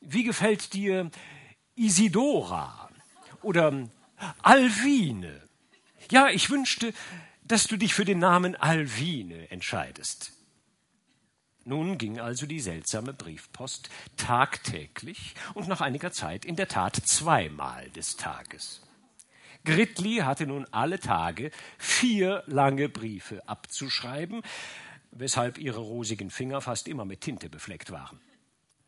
[0.00, 1.10] Wie gefällt dir
[1.74, 2.88] Isidora
[3.42, 3.88] oder
[4.42, 5.42] Alvine?
[6.10, 6.92] Ja, ich wünschte,
[7.44, 10.32] dass du dich für den Namen Alvine entscheidest.
[11.64, 17.88] Nun ging also die seltsame Briefpost tagtäglich und nach einiger Zeit in der Tat zweimal
[17.90, 18.80] des Tages.
[19.64, 24.42] Gritli hatte nun alle Tage vier lange Briefe abzuschreiben,
[25.12, 28.20] weshalb ihre rosigen Finger fast immer mit Tinte befleckt waren.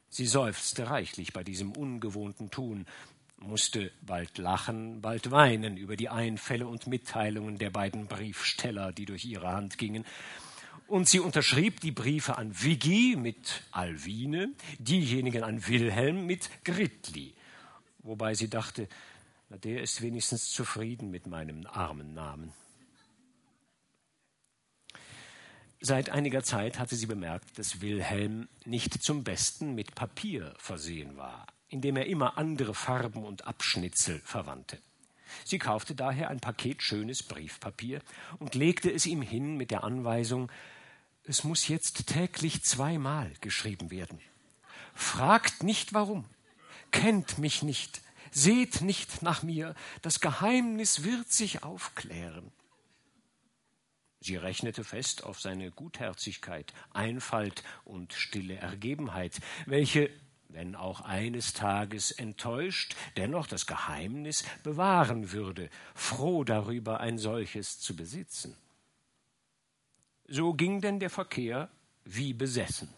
[0.09, 2.87] Sie seufzte reichlich bei diesem ungewohnten Tun,
[3.39, 9.25] musste bald lachen, bald weinen über die Einfälle und Mitteilungen der beiden Briefsteller, die durch
[9.25, 10.05] ihre Hand gingen,
[10.87, 17.35] und sie unterschrieb die Briefe an Viggi mit Alwine, diejenigen an Wilhelm mit Gritli,
[18.01, 18.89] wobei sie dachte,
[19.49, 22.53] na, der ist wenigstens zufrieden mit meinem armen Namen.
[25.81, 31.47] Seit einiger Zeit hatte sie bemerkt, dass Wilhelm nicht zum Besten mit Papier versehen war,
[31.69, 34.79] indem er immer andere Farben und Abschnitzel verwandte.
[35.45, 38.01] Sie kaufte daher ein Paket schönes Briefpapier
[38.39, 40.51] und legte es ihm hin mit der Anweisung,
[41.25, 44.21] es muss jetzt täglich zweimal geschrieben werden.
[44.95, 46.25] Fragt nicht warum,
[46.93, 48.01] kennt mich nicht,
[48.35, 52.53] seht nicht nach mir, das Geheimnis wird sich aufklären.
[54.21, 60.11] Sie rechnete fest auf seine Gutherzigkeit, Einfalt und stille Ergebenheit, welche,
[60.49, 67.95] wenn auch eines Tages enttäuscht, dennoch das Geheimnis bewahren würde, froh darüber, ein solches zu
[67.95, 68.57] besitzen.
[70.27, 71.69] So ging denn der Verkehr
[72.05, 72.89] wie besessen.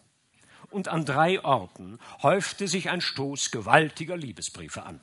[0.69, 5.01] Und an drei Orten häufte sich ein Stoß gewaltiger Liebesbriefe an.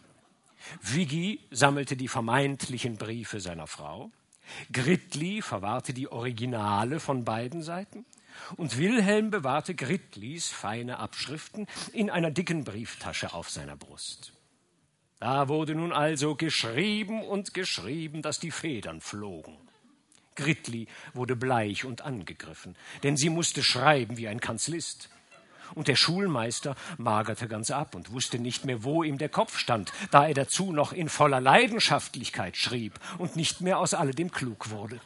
[0.81, 4.11] Viggi sammelte die vermeintlichen Briefe seiner Frau,
[4.73, 8.05] Gritli verwahrte die Originale von beiden Seiten
[8.57, 14.33] und Wilhelm bewahrte Gritlis feine Abschriften in einer dicken Brieftasche auf seiner Brust.
[15.21, 19.57] Da wurde nun also geschrieben und geschrieben, dass die Federn flogen.
[20.35, 25.09] Gritli wurde bleich und angegriffen, denn sie musste schreiben wie ein Kanzlist.
[25.75, 29.93] Und der Schulmeister magerte ganz ab und wusste nicht mehr, wo ihm der Kopf stand,
[30.11, 35.01] da er dazu noch in voller Leidenschaftlichkeit schrieb und nicht mehr aus alledem klug wurde.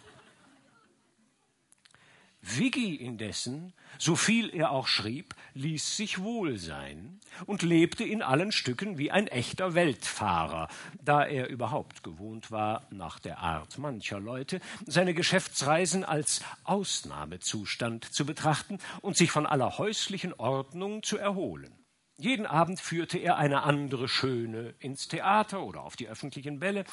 [2.40, 8.52] Viggi indessen, so viel er auch schrieb, ließ sich wohl sein und lebte in allen
[8.52, 10.68] Stücken wie ein echter Weltfahrer,
[11.02, 18.24] da er überhaupt gewohnt war, nach der Art mancher Leute, seine Geschäftsreisen als Ausnahmezustand zu
[18.24, 21.77] betrachten und sich von aller häuslichen Ordnung zu erholen.
[22.20, 26.84] Jeden Abend führte er eine andere Schöne ins Theater oder auf die öffentlichen Bälle,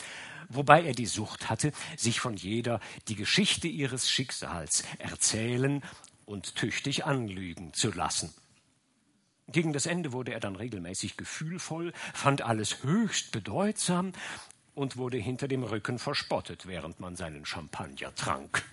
[0.50, 5.82] wobei er die Sucht hatte, sich von jeder die Geschichte ihres Schicksals erzählen
[6.26, 8.32] und tüchtig anlügen zu lassen.
[9.48, 14.12] Gegen das Ende wurde er dann regelmäßig gefühlvoll, fand alles höchst bedeutsam
[14.76, 18.64] und wurde hinter dem Rücken verspottet, während man seinen Champagner trank.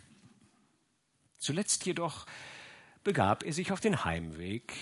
[1.39, 2.27] Zuletzt jedoch
[3.05, 4.75] begab er sich auf den Heimweg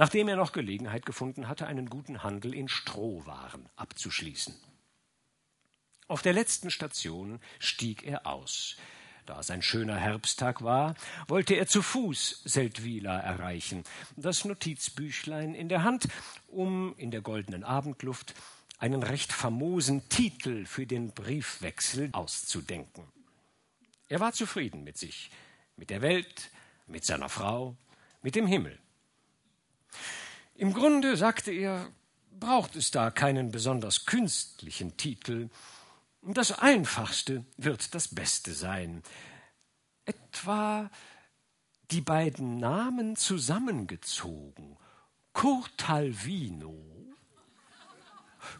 [0.00, 4.56] nachdem er noch Gelegenheit gefunden hatte, einen guten Handel in Strohwaren abzuschließen.
[6.08, 8.78] Auf der letzten Station stieg er aus.
[9.26, 10.94] Da es ein schöner Herbsttag war,
[11.28, 13.84] wollte er zu Fuß Seldwyla erreichen,
[14.16, 16.08] das Notizbüchlein in der Hand,
[16.46, 18.32] um in der goldenen Abendluft
[18.78, 23.04] einen recht famosen Titel für den Briefwechsel auszudenken.
[24.08, 25.30] Er war zufrieden mit sich,
[25.76, 26.50] mit der Welt,
[26.86, 27.76] mit seiner Frau,
[28.22, 28.80] mit dem Himmel.
[30.60, 31.90] Im Grunde, sagte er,
[32.38, 35.48] braucht es da keinen besonders künstlichen Titel.
[36.20, 39.02] Das Einfachste wird das Beste sein.
[40.04, 40.90] Etwa
[41.90, 44.76] die beiden Namen zusammengezogen.
[45.32, 46.76] Curtalvino.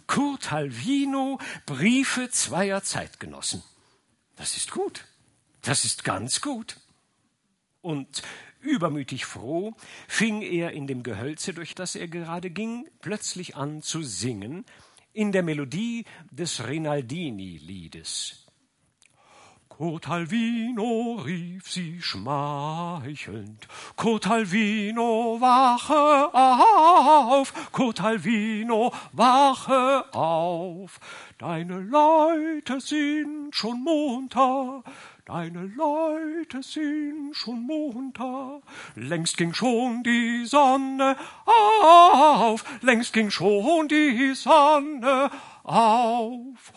[0.06, 3.62] Curtalvino, Briefe zweier Zeitgenossen.
[4.36, 5.04] Das ist gut.
[5.60, 6.78] Das ist ganz gut.
[7.82, 8.22] Und
[8.60, 9.74] Übermütig froh
[10.06, 14.64] fing er in dem Gehölze, durch das er gerade ging, plötzlich an zu singen
[15.12, 18.46] in der Melodie des Rinaldini-Liedes.
[19.80, 31.00] Cotalvino, rief sie schmeichelnd, Cotalvino, wache auf, Cotalvino, wache auf,
[31.38, 34.84] deine Leute sind schon munter,
[35.32, 38.60] Deine Leute sind schon munter,
[38.96, 41.16] längst ging schon die Sonne
[41.46, 45.30] auf, längst ging schon die Sonne
[45.62, 46.72] auf.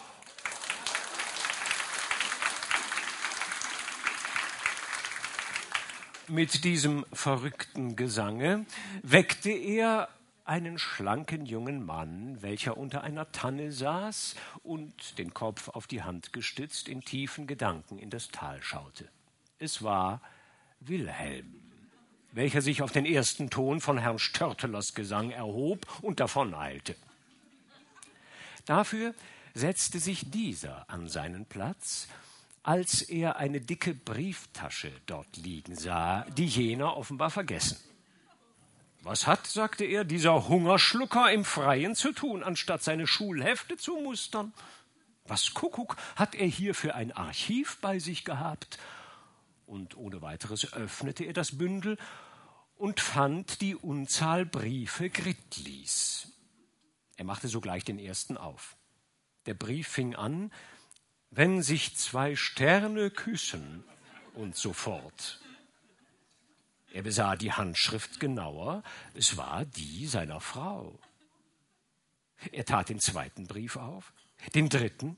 [6.27, 8.67] Mit diesem verrückten Gesange
[9.01, 10.09] weckte er
[10.45, 16.33] einen schlanken jungen Mann, welcher unter einer Tanne saß und den Kopf auf die Hand
[16.33, 19.07] gestützt in tiefen Gedanken in das Tal schaute.
[19.59, 20.21] Es war
[20.79, 21.61] Wilhelm,
[22.31, 26.95] welcher sich auf den ersten Ton von Herrn Störtelers Gesang erhob und davoneilte.
[28.65, 29.13] Dafür
[29.53, 32.07] setzte sich dieser an seinen Platz
[32.63, 37.77] als er eine dicke Brieftasche dort liegen sah, die jener offenbar vergessen.
[39.05, 44.53] Was hat, sagte er, dieser Hungerschlucker im Freien zu tun, anstatt seine Schulhefte zu mustern?
[45.25, 48.79] Was Kuckuck hat er hier für ein Archiv bei sich gehabt?
[49.65, 51.97] Und ohne weiteres öffnete er das Bündel
[52.77, 56.29] und fand die Unzahl Briefe Gritlis.
[57.17, 58.77] Er machte sogleich den ersten auf.
[59.47, 60.49] Der Brief fing an,
[61.29, 63.83] wenn sich zwei Sterne küssen
[64.33, 65.42] und so fort.
[66.93, 68.83] Er besah die Handschrift genauer,
[69.15, 70.99] es war die seiner Frau.
[72.51, 74.13] Er tat den zweiten Brief auf,
[74.53, 75.17] den dritten.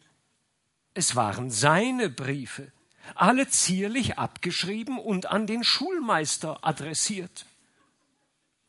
[0.93, 2.71] Es waren seine Briefe,
[3.13, 7.45] alle zierlich abgeschrieben und an den Schulmeister adressiert.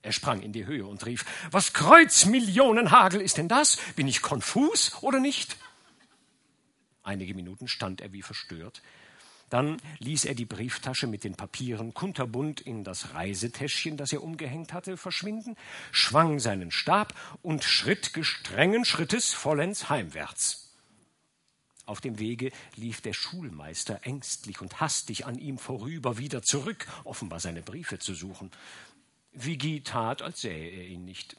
[0.03, 3.79] Er sprang in die Höhe und rief Was Kreuzmillionenhagel ist denn das?
[3.95, 5.57] Bin ich konfus oder nicht?
[7.05, 8.83] Einige Minuten stand er wie verstört.
[9.49, 14.73] Dann ließ er die Brieftasche mit den Papieren kunterbunt in das Reisetäschchen, das er umgehängt
[14.73, 15.57] hatte, verschwinden,
[15.93, 20.75] schwang seinen Stab und schritt gestrengen Schrittes vollends heimwärts.
[21.85, 27.39] Auf dem Wege lief der Schulmeister ängstlich und hastig an ihm vorüber wieder zurück, offenbar
[27.39, 28.51] seine Briefe zu suchen.
[29.33, 31.37] Vigi tat, als sähe er ihn nicht.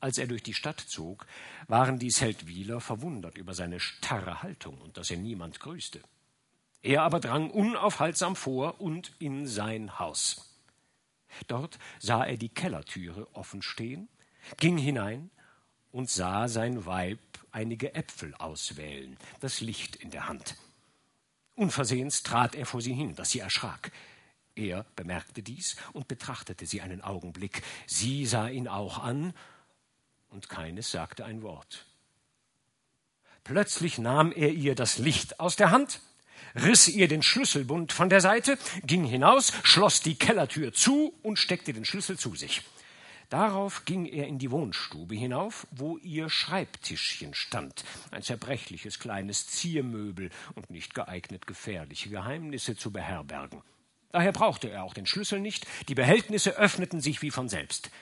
[0.00, 1.26] Als er durch die Stadt zog,
[1.66, 6.02] waren die Seldwyler verwundert über seine starre Haltung und dass er niemand grüßte.
[6.82, 10.58] Er aber drang unaufhaltsam vor und in sein Haus.
[11.46, 14.08] Dort sah er die Kellertüre offen stehen,
[14.56, 15.30] ging hinein
[15.92, 17.20] und sah sein Weib
[17.52, 20.56] einige Äpfel auswählen, das Licht in der Hand.
[21.54, 23.92] Unversehens trat er vor sie hin, dass sie erschrak.
[24.54, 27.62] Er bemerkte dies und betrachtete sie einen Augenblick.
[27.86, 29.34] Sie sah ihn auch an,
[30.30, 31.86] und keines sagte ein Wort.
[33.42, 36.00] Plötzlich nahm er ihr das Licht aus der Hand
[36.54, 41.72] riss ihr den Schlüsselbund von der Seite, ging hinaus, schloss die Kellertür zu und steckte
[41.72, 42.62] den Schlüssel zu sich.
[43.30, 50.30] Darauf ging er in die Wohnstube hinauf, wo ihr Schreibtischchen stand, ein zerbrechliches kleines Ziermöbel
[50.56, 53.62] und nicht geeignet, gefährliche Geheimnisse zu beherbergen.
[54.10, 57.92] Daher brauchte er auch den Schlüssel nicht, die Behältnisse öffneten sich wie von selbst.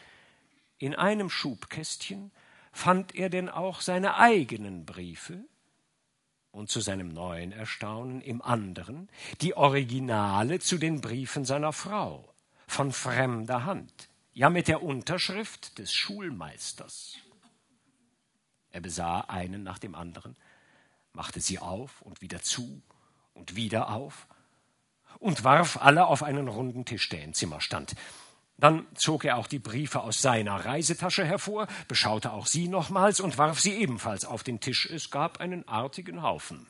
[0.79, 2.31] In einem Schubkästchen
[2.73, 5.45] fand er denn auch seine eigenen Briefe,
[6.59, 9.09] und zu seinem neuen Erstaunen im anderen
[9.41, 12.29] die Originale zu den Briefen seiner Frau,
[12.67, 17.15] von fremder Hand, ja mit der Unterschrift des Schulmeisters.
[18.71, 20.37] Er besah einen nach dem anderen,
[21.13, 22.83] machte sie auf und wieder zu
[23.35, 24.27] und wieder auf
[25.21, 27.95] und warf alle auf einen runden Tisch, der im Zimmer stand.
[28.59, 33.39] Dann zog er auch die Briefe aus seiner Reisetasche hervor, beschaute auch sie nochmals und
[33.39, 34.91] warf sie ebenfalls auf den Tisch.
[34.91, 36.67] Es gab einen artigen Haufen.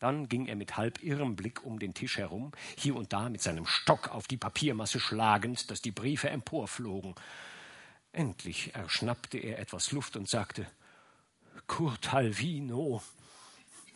[0.00, 3.40] Dann ging er mit halb irrem Blick um den Tisch herum, hier und da mit
[3.40, 7.14] seinem Stock auf die Papiermasse schlagend, dass die Briefe emporflogen.
[8.12, 10.66] Endlich erschnappte er etwas Luft und sagte
[11.66, 13.00] Kurt Halvino,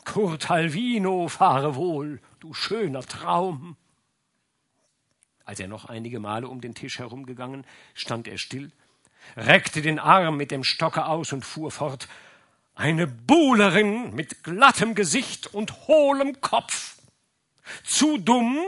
[0.04, 3.76] Kurt Halvino, fahre wohl, du schöner Traum.
[5.50, 8.70] Als er noch einige Male um den Tisch herumgegangen, stand er still,
[9.36, 12.06] reckte den Arm mit dem Stocke aus und fuhr fort
[12.76, 16.98] Eine Buhlerin mit glattem Gesicht und hohlem Kopf.
[17.82, 18.60] Zu dumm,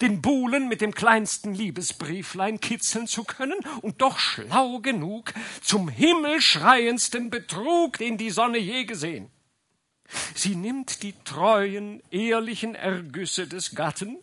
[0.00, 7.30] den Buhlen mit dem kleinsten Liebesbrieflein kitzeln zu können und doch schlau genug zum himmelschreiendsten
[7.30, 9.28] Betrug, den die Sonne je gesehen.
[10.36, 14.18] Sie nimmt die treuen, ehrlichen Ergüsse des Gatten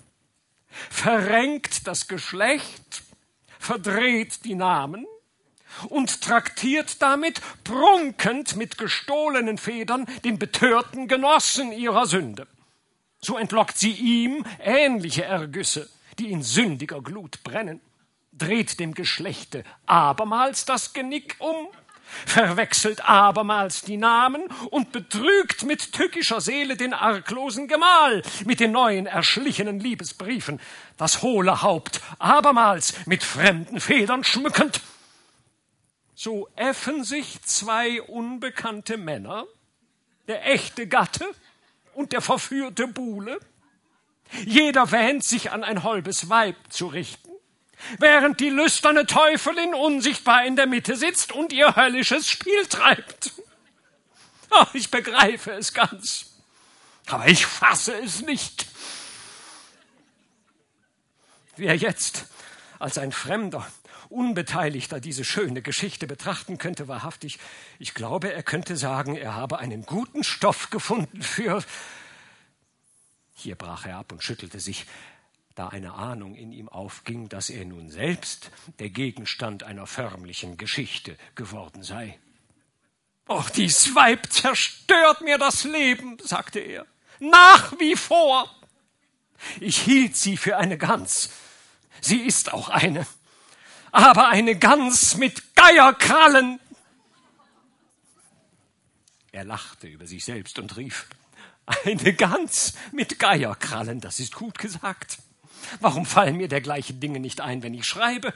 [0.90, 3.04] verrenkt das Geschlecht,
[3.60, 5.06] verdreht die Namen
[5.90, 12.48] und traktiert damit prunkend mit gestohlenen Federn den betörten Genossen ihrer Sünde.
[13.22, 17.82] So entlockt sie ihm ähnliche Ergüsse, die in sündiger Glut brennen,
[18.32, 21.68] dreht dem Geschlechte abermals das Genick um
[22.26, 29.06] verwechselt abermals die Namen und betrügt mit tückischer Seele den arglosen Gemahl mit den neuen
[29.06, 30.60] erschlichenen Liebesbriefen,
[30.98, 34.82] das hohle Haupt abermals mit fremden Federn schmückend.
[36.16, 39.46] So äffen sich zwei unbekannte Männer,
[40.28, 41.26] der echte Gatte
[41.94, 43.40] und der verführte Buhle,
[44.46, 47.29] jeder wähnt sich an ein holbes Weib zu richten,
[47.98, 53.34] während die lüsterne Teufelin unsichtbar in der Mitte sitzt und ihr höllisches Spiel treibt.
[54.52, 56.26] Oh, ich begreife es ganz,
[57.08, 58.66] aber ich fasse es nicht.
[61.56, 62.26] Wer jetzt
[62.80, 63.70] als ein Fremder,
[64.10, 67.38] Unbeteiligter diese schöne Geschichte betrachten könnte, wahrhaftig,
[67.78, 71.64] ich glaube, er könnte sagen, er habe einen guten Stoff gefunden für
[73.36, 74.88] Hier brach er ab und schüttelte sich,
[75.60, 78.50] da eine Ahnung in ihm aufging, dass er nun selbst
[78.80, 82.18] der Gegenstand einer förmlichen Geschichte geworden sei.
[83.28, 86.86] Och, dies Weib zerstört mir das Leben, sagte er,
[87.20, 88.50] nach wie vor.
[89.60, 91.30] Ich hielt sie für eine Gans.
[92.00, 93.06] Sie ist auch eine.
[93.92, 96.62] Aber eine Gans mit Geierkrallen.
[99.34, 101.08] Er lachte über sich selbst und rief,
[101.66, 105.18] eine Gans mit Geierkrallen, das ist gut gesagt.
[105.80, 108.34] Warum fallen mir dergleichen Dinge nicht ein, wenn ich schreibe?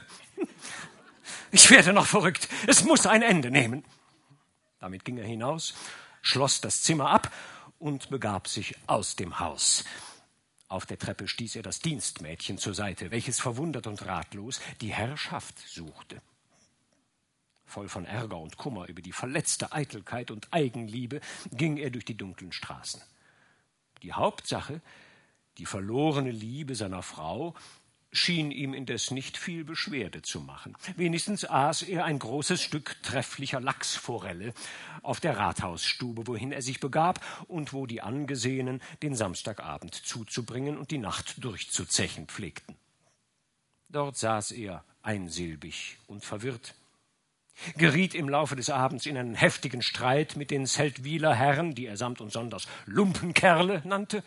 [1.50, 2.48] Ich werde noch verrückt.
[2.66, 3.84] Es muss ein Ende nehmen.
[4.80, 5.74] Damit ging er hinaus,
[6.20, 7.32] schloss das Zimmer ab
[7.78, 9.84] und begab sich aus dem Haus.
[10.68, 15.58] Auf der Treppe stieß er das Dienstmädchen zur Seite, welches verwundert und ratlos die Herrschaft
[15.68, 16.20] suchte.
[17.64, 21.20] Voll von Ärger und Kummer über die verletzte Eitelkeit und Eigenliebe
[21.52, 23.02] ging er durch die dunklen Straßen.
[24.02, 24.80] Die Hauptsache,
[25.58, 27.54] die verlorene Liebe seiner Frau,
[28.14, 30.76] schien ihm indes nicht viel Beschwerde zu machen.
[30.96, 34.54] Wenigstens aß er ein großes Stück trefflicher Lachsforelle
[35.02, 40.90] auf der Rathausstube, wohin er sich begab und wo die Angesehenen den Samstagabend zuzubringen und
[40.92, 42.76] die Nacht durchzuzechen pflegten.
[43.88, 46.74] Dort saß er einsilbig und verwirrt
[47.76, 51.96] geriet im Laufe des Abends in einen heftigen Streit mit den Seldwyler Herren, die er
[51.96, 54.24] samt und sonders Lumpenkerle nannte,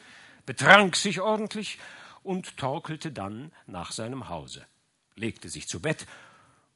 [0.47, 1.77] betrank sich ordentlich
[2.23, 4.65] und torkelte dann nach seinem Hause,
[5.15, 6.07] legte sich zu Bett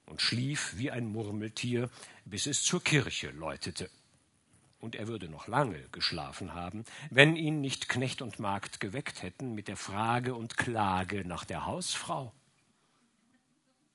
[0.06, 1.90] und schlief wie ein Murmeltier,
[2.26, 3.90] bis es zur Kirche läutete.
[4.80, 9.56] Und er würde noch lange geschlafen haben, wenn ihn nicht Knecht und Magd geweckt hätten
[9.56, 12.34] mit der Frage und Klage nach der Hausfrau.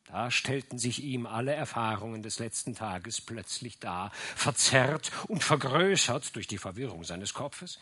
[0.09, 6.47] Da stellten sich ihm alle Erfahrungen des letzten Tages plötzlich dar, verzerrt und vergrößert durch
[6.47, 7.81] die Verwirrung seines Kopfes.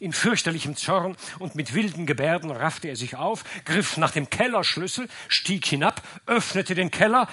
[0.00, 5.08] In fürchterlichem Zorn und mit wilden Gebärden raffte er sich auf, griff nach dem Kellerschlüssel,
[5.28, 7.28] stieg hinab, öffnete den Keller,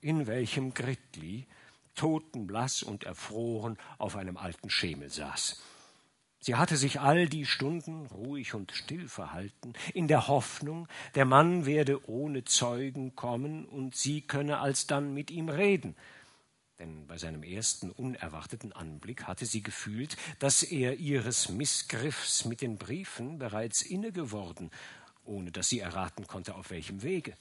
[0.00, 1.46] in welchem Gritli,
[1.94, 5.60] totenblaß und erfroren, auf einem alten Schemel saß.
[6.44, 11.66] Sie hatte sich all die Stunden ruhig und still verhalten, in der Hoffnung, der Mann
[11.66, 15.94] werde ohne Zeugen kommen und sie könne alsdann mit ihm reden.
[16.80, 22.76] Denn bei seinem ersten unerwarteten Anblick hatte sie gefühlt, dass er ihres Missgriffs mit den
[22.76, 24.72] Briefen bereits inne geworden,
[25.24, 27.36] ohne dass sie erraten konnte, auf welchem Wege.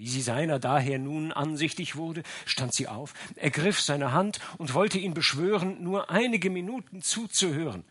[0.00, 4.98] Wie sie seiner daher nun ansichtig wurde, stand sie auf, ergriff seine Hand und wollte
[4.98, 7.84] ihn beschwören, nur einige Minuten zuzuhören.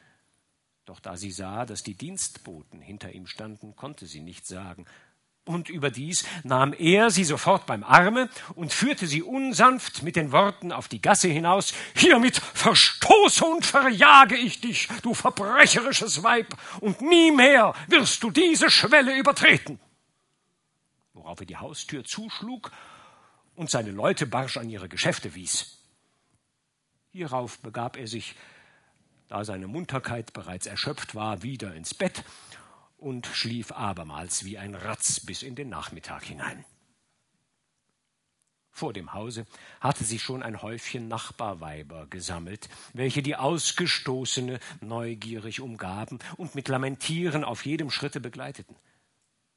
[0.86, 4.88] Doch da sie sah, dass die Dienstboten hinter ihm standen, konnte sie nichts sagen.
[5.46, 10.72] Und überdies nahm er sie sofort beim Arme und führte sie unsanft mit den Worten
[10.72, 17.30] auf die Gasse hinaus Hiermit verstoße und verjage ich dich, du verbrecherisches Weib, und nie
[17.32, 19.80] mehr wirst du diese Schwelle übertreten
[21.20, 22.72] worauf er die Haustür zuschlug
[23.56, 25.78] und seine Leute barsch an ihre Geschäfte wies.
[27.12, 28.36] Hierauf begab er sich,
[29.28, 32.24] da seine Munterkeit bereits erschöpft war, wieder ins Bett
[32.98, 36.66] und schlief abermals wie ein Ratz bis in den Nachmittag hinein.
[38.72, 39.46] Vor dem Hause
[39.82, 47.44] hatte sich schon ein Häufchen Nachbarweiber gesammelt, welche die Ausgestoßene neugierig umgaben und mit Lamentieren
[47.44, 48.78] auf jedem Schritte begleiteten.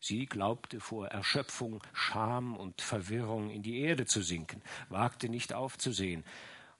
[0.04, 6.24] Sie glaubte vor Erschöpfung, Scham und Verwirrung in die Erde zu sinken, wagte nicht aufzusehen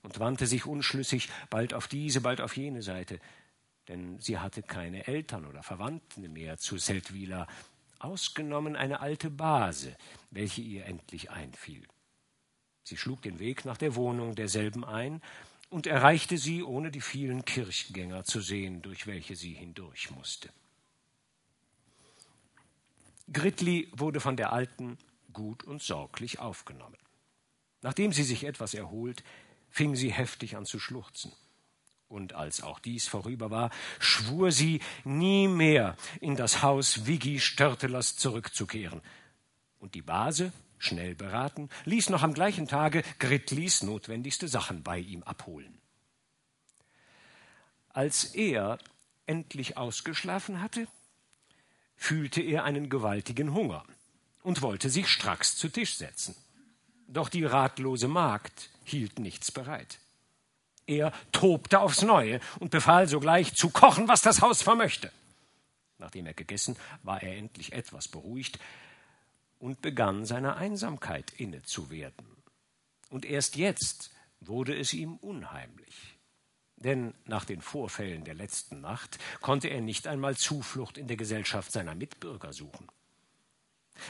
[0.02, 3.20] und wandte sich unschlüssig bald auf diese, bald auf jene Seite,
[3.86, 7.46] denn sie hatte keine Eltern oder Verwandten mehr zu Seldwyla,
[8.00, 9.96] ausgenommen eine alte Base,
[10.32, 11.86] welche ihr endlich einfiel.
[12.82, 15.22] Sie schlug den Weg nach der Wohnung derselben ein
[15.70, 20.50] und erreichte sie, ohne die vielen Kirchgänger zu sehen, durch welche sie hindurch musste.
[23.30, 24.98] Gritli wurde von der Alten
[25.32, 26.96] gut und sorglich aufgenommen.
[27.82, 29.24] Nachdem sie sich etwas erholt,
[29.70, 31.32] fing sie heftig an zu schluchzen.
[32.08, 38.16] Und als auch dies vorüber war, schwur sie, nie mehr in das Haus Vigi Störtelers
[38.16, 39.00] zurückzukehren.
[39.78, 45.22] Und die Base, schnell beraten, ließ noch am gleichen Tage Gritlis notwendigste Sachen bei ihm
[45.22, 45.78] abholen.
[47.88, 48.78] Als er
[49.26, 50.86] endlich ausgeschlafen hatte,
[51.97, 53.84] fühlte er einen gewaltigen Hunger
[54.43, 56.34] und wollte sich stracks zu Tisch setzen.
[57.09, 59.99] Doch die ratlose Magd hielt nichts bereit.
[60.86, 65.12] Er tobte aufs Neue und befahl sogleich zu kochen, was das Haus vermöchte.
[65.99, 68.59] Nachdem er gegessen, war er endlich etwas beruhigt
[69.59, 72.26] und begann seiner Einsamkeit inne zu werden.
[73.11, 76.11] Und erst jetzt wurde es ihm unheimlich.
[76.82, 81.70] Denn nach den Vorfällen der letzten Nacht konnte er nicht einmal Zuflucht in der Gesellschaft
[81.70, 82.88] seiner Mitbürger suchen.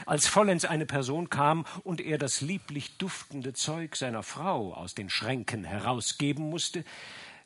[0.05, 5.09] Als vollends eine Person kam und er das lieblich duftende Zeug seiner Frau aus den
[5.09, 6.83] Schränken herausgeben musste,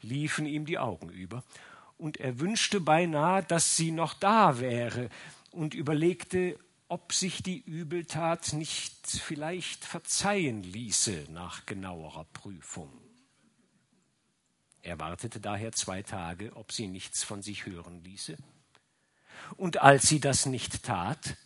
[0.02, 1.44] liefen ihm die Augen über,
[1.98, 5.10] und er wünschte beinahe, dass sie noch da wäre,
[5.52, 6.58] und überlegte,
[6.88, 13.07] ob sich die Übeltat nicht vielleicht verzeihen ließe nach genauerer Prüfung.
[14.82, 18.38] Er wartete daher zwei Tage, ob sie nichts von sich hören ließe.
[19.56, 21.38] Und als sie das nicht tat,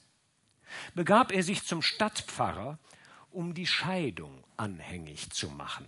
[0.95, 2.79] begab er sich zum Stadtpfarrer,
[3.31, 5.87] um die Scheidung anhängig zu machen.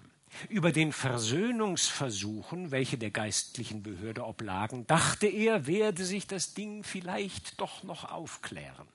[0.50, 7.62] Über den Versöhnungsversuchen, welche der geistlichen Behörde oblagen, dachte er, werde sich das Ding vielleicht
[7.62, 8.88] doch noch aufklären.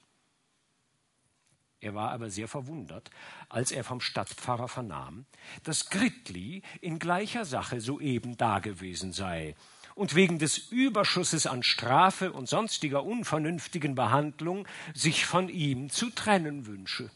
[1.81, 3.11] Er war aber sehr verwundert,
[3.49, 5.26] als er vom Stadtpfarrer vernahm,
[5.62, 9.55] dass Gritli in gleicher Sache soeben dagewesen sei
[9.95, 16.66] und wegen des Überschusses an Strafe und sonstiger unvernünftigen Behandlung sich von ihm zu trennen
[16.66, 17.11] wünsche.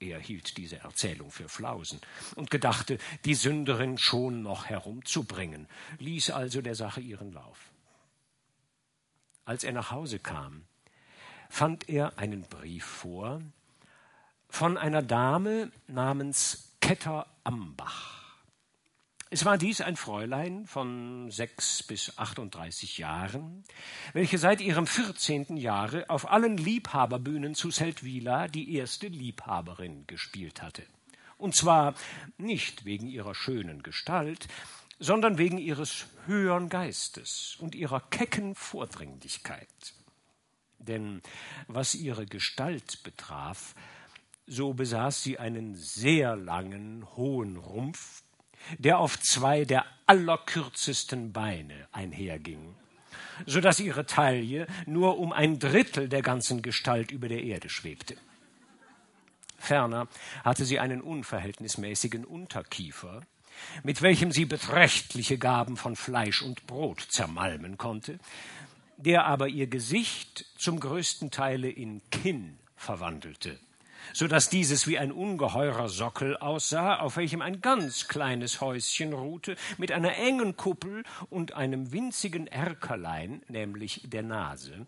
[0.00, 2.00] Er hielt diese Erzählung für Flausen
[2.36, 5.66] und gedachte, die Sünderin schon noch herumzubringen,
[5.98, 7.58] ließ also der Sache ihren Lauf.
[9.44, 10.66] Als er nach Hause kam,
[11.48, 13.40] fand er einen Brief vor
[14.48, 18.18] von einer Dame namens Ketter Ambach.
[19.30, 23.62] Es war dies ein Fräulein von sechs bis achtunddreißig Jahren,
[24.14, 30.82] welche seit ihrem vierzehnten Jahre auf allen Liebhaberbühnen zu Seldwyla die erste Liebhaberin gespielt hatte.
[31.36, 31.94] Und zwar
[32.38, 34.48] nicht wegen ihrer schönen Gestalt,
[34.98, 39.68] sondern wegen ihres höheren Geistes und ihrer kecken Vordringlichkeit.
[40.78, 41.22] Denn
[41.66, 43.74] was ihre Gestalt betraf,
[44.46, 48.22] so besaß sie einen sehr langen, hohen Rumpf,
[48.78, 52.74] der auf zwei der allerkürzesten Beine einherging,
[53.46, 58.16] so dass ihre Taille nur um ein Drittel der ganzen Gestalt über der Erde schwebte.
[59.58, 60.08] Ferner
[60.44, 63.22] hatte sie einen unverhältnismäßigen Unterkiefer,
[63.82, 68.18] mit welchem sie beträchtliche Gaben von Fleisch und Brot zermalmen konnte,
[68.98, 73.58] der aber ihr Gesicht zum größten Teile in Kinn verwandelte
[74.12, 79.56] so dass dieses wie ein ungeheurer Sockel aussah, auf welchem ein ganz kleines Häuschen ruhte,
[79.76, 84.86] mit einer engen Kuppel und einem winzigen Erkerlein, nämlich der Nase,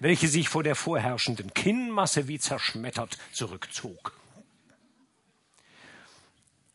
[0.00, 4.18] welche sich vor der vorherrschenden Kinnmasse wie zerschmettert zurückzog.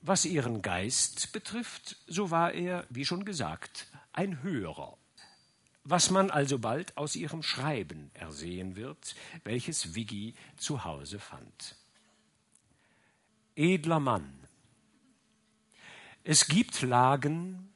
[0.01, 4.97] Was ihren Geist betrifft, so war er, wie schon gesagt, ein Hörer
[5.89, 11.77] was man alsobald aus ihrem Schreiben ersehen wird, welches Viggi zu Hause fand
[13.57, 14.31] edler Mann.
[16.23, 17.73] Es gibt Lagen,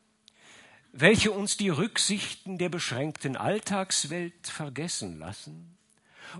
[0.93, 5.77] welche uns die Rücksichten der beschränkten Alltagswelt vergessen lassen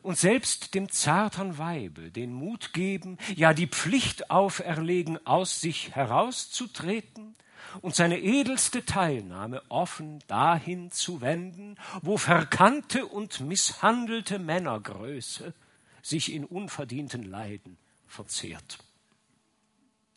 [0.04, 7.36] und selbst dem zartern Weibe den Mut geben, ja die Pflicht auferlegen, aus sich herauszutreten
[7.82, 15.54] und seine edelste Teilnahme offen dahin zu wenden, wo verkannte und misshandelte Männergröße
[16.02, 18.80] sich in unverdienten Leiden verzehrt.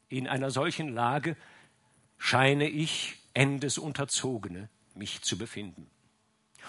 [0.08, 1.36] In einer solchen Lage
[2.18, 5.90] scheine ich, Endes Unterzogene, mich zu befinden.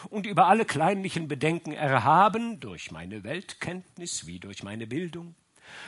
[0.10, 5.36] Und über alle kleinlichen Bedenken erhaben, durch meine Weltkenntnis wie durch meine Bildung,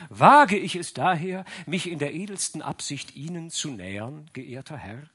[0.08, 5.08] wage ich es daher, mich in der edelsten Absicht Ihnen zu nähern, geehrter Herr,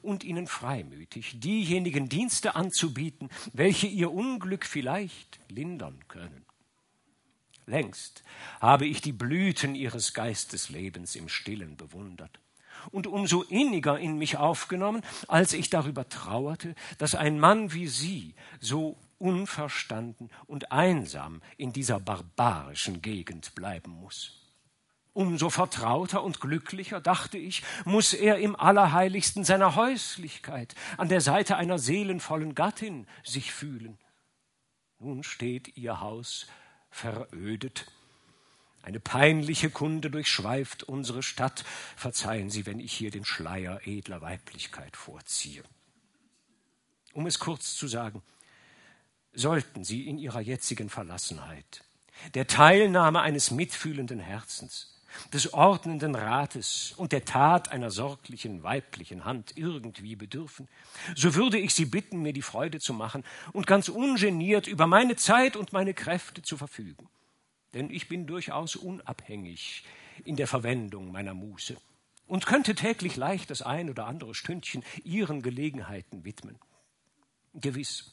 [0.00, 6.44] und Ihnen freimütig diejenigen Dienste anzubieten, welche Ihr Unglück vielleicht lindern können.
[7.66, 8.22] Längst
[8.60, 12.40] habe ich die Blüten ihres Geisteslebens im stillen bewundert
[12.90, 18.34] und umso inniger in mich aufgenommen, als ich darüber trauerte, dass ein Mann wie Sie
[18.60, 24.40] so unverstanden und einsam in dieser barbarischen Gegend bleiben muss.
[25.12, 31.56] Umso vertrauter und glücklicher, dachte ich, muss er im Allerheiligsten seiner Häuslichkeit an der Seite
[31.56, 33.98] einer seelenvollen Gattin sich fühlen.
[34.98, 36.48] Nun steht ihr Haus
[36.90, 37.86] verödet.
[38.82, 41.64] Eine peinliche Kunde durchschweift unsere Stadt.
[41.94, 45.62] Verzeihen Sie, wenn ich hier den Schleier edler Weiblichkeit vorziehe.
[47.12, 48.22] Um es kurz zu sagen,
[49.32, 51.84] sollten Sie in Ihrer jetzigen Verlassenheit
[52.34, 55.00] der Teilnahme eines mitfühlenden Herzens
[55.32, 60.68] des ordnenden Rates und der Tat einer sorglichen weiblichen Hand irgendwie bedürfen,
[61.14, 65.16] so würde ich Sie bitten, mir die Freude zu machen und ganz ungeniert über meine
[65.16, 67.08] Zeit und meine Kräfte zu verfügen.
[67.74, 69.84] Denn ich bin durchaus unabhängig
[70.24, 71.76] in der Verwendung meiner Muße
[72.26, 76.58] und könnte täglich leicht das ein oder andere Stündchen ihren Gelegenheiten widmen.
[77.54, 78.12] Gewiss,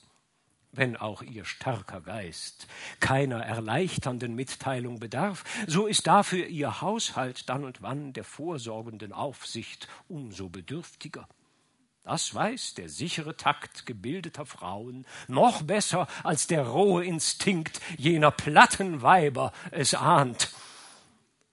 [0.72, 2.67] wenn auch ihr starker Geist
[2.99, 9.88] keiner erleichternden Mitteilung bedarf, so ist dafür ihr Haushalt dann und wann der vorsorgenden Aufsicht
[10.07, 11.28] umso bedürftiger.
[12.03, 19.01] Das weiß der sichere Takt gebildeter Frauen noch besser als der rohe Instinkt jener platten
[19.01, 20.51] Weiber es ahnt.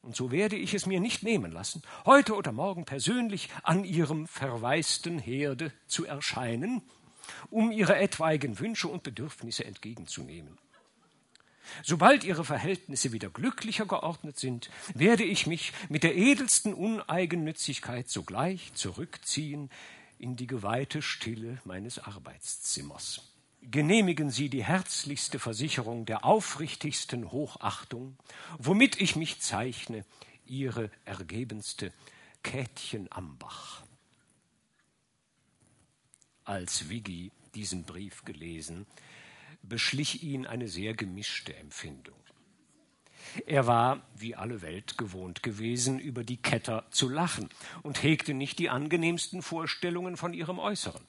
[0.03, 4.29] Und so werde ich es mir nicht nehmen lassen, heute oder morgen persönlich an ihrem
[4.29, 6.81] verwaisten Herde zu erscheinen
[7.51, 10.59] um ihre etwaigen Wünsche und Bedürfnisse entgegenzunehmen.
[11.83, 18.73] Sobald ihre Verhältnisse wieder glücklicher geordnet sind, werde ich mich mit der edelsten Uneigennützigkeit sogleich
[18.75, 19.71] zurückziehen
[20.19, 23.33] in die geweihte Stille meines Arbeitszimmers.
[23.63, 28.17] Genehmigen Sie die herzlichste Versicherung der aufrichtigsten Hochachtung,
[28.59, 30.05] womit ich mich zeichne,
[30.47, 31.93] Ihre ergebenste
[32.45, 33.83] Kätchen Ambach
[36.47, 38.87] als Wiggy diesen Brief gelesen,
[39.63, 42.17] beschlich ihn eine sehr gemischte Empfindung.
[43.47, 47.49] Er war, wie alle Welt gewohnt gewesen, über die Ketter zu lachen
[47.83, 51.03] und hegte nicht die angenehmsten Vorstellungen von ihrem Äußeren.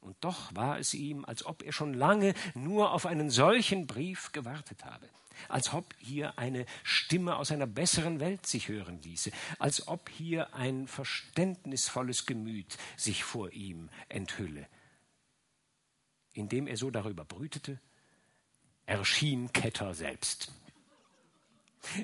[0.00, 4.32] Und doch war es ihm, als ob er schon lange nur auf einen solchen Brief
[4.32, 5.08] gewartet habe,
[5.48, 10.54] als ob hier eine Stimme aus einer besseren Welt sich hören ließe, als ob hier
[10.54, 14.66] ein verständnisvolles Gemüt sich vor ihm enthülle.
[16.32, 17.80] Indem er so darüber brütete,
[18.86, 20.52] erschien Ketter selbst.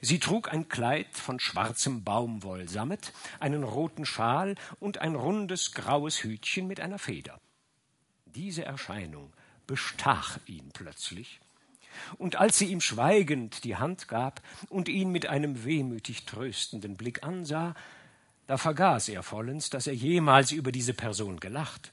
[0.01, 6.67] Sie trug ein Kleid von schwarzem Baumwollsammet, einen roten Schal und ein rundes graues Hütchen
[6.67, 7.41] mit einer Feder.
[8.25, 9.33] Diese Erscheinung
[9.67, 11.41] bestach ihn plötzlich,
[12.19, 17.23] und als sie ihm schweigend die Hand gab und ihn mit einem wehmütig tröstenden Blick
[17.23, 17.75] ansah,
[18.47, 21.93] da vergaß er vollends, dass er jemals über diese Person gelacht.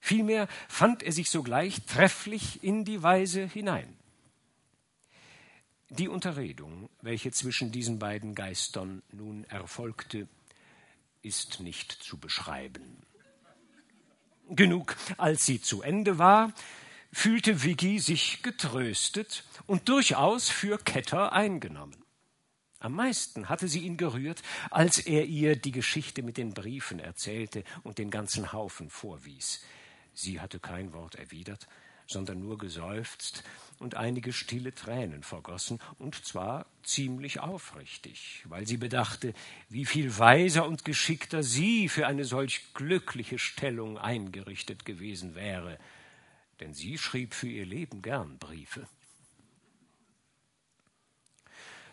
[0.00, 3.96] Vielmehr fand er sich sogleich trefflich in die Weise hinein.
[5.90, 10.28] Die Unterredung, welche zwischen diesen beiden Geistern nun erfolgte,
[11.20, 13.02] ist nicht zu beschreiben.
[14.48, 16.52] Genug, als sie zu Ende war,
[17.12, 21.96] fühlte Vicky sich getröstet und durchaus für Ketter eingenommen.
[22.78, 27.62] Am meisten hatte sie ihn gerührt, als er ihr die Geschichte mit den Briefen erzählte
[27.82, 29.62] und den ganzen Haufen vorwies.
[30.14, 31.68] Sie hatte kein Wort erwidert,
[32.06, 33.44] sondern nur geseufzt
[33.78, 39.34] und einige stille Tränen vergossen, und zwar ziemlich aufrichtig, weil sie bedachte,
[39.68, 45.78] wie viel weiser und geschickter sie für eine solch glückliche Stellung eingerichtet gewesen wäre,
[46.60, 48.86] denn sie schrieb für ihr Leben gern Briefe.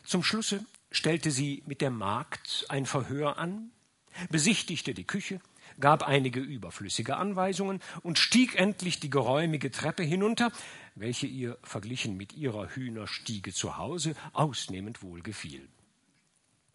[0.03, 3.71] Zum Schlusse stellte sie mit der Magd ein Verhör an,
[4.29, 5.41] besichtigte die Küche,
[5.79, 10.51] gab einige überflüssige Anweisungen und stieg endlich die geräumige Treppe hinunter,
[10.95, 15.67] welche ihr verglichen mit ihrer Hühnerstiege zu Hause ausnehmend wohl gefiel.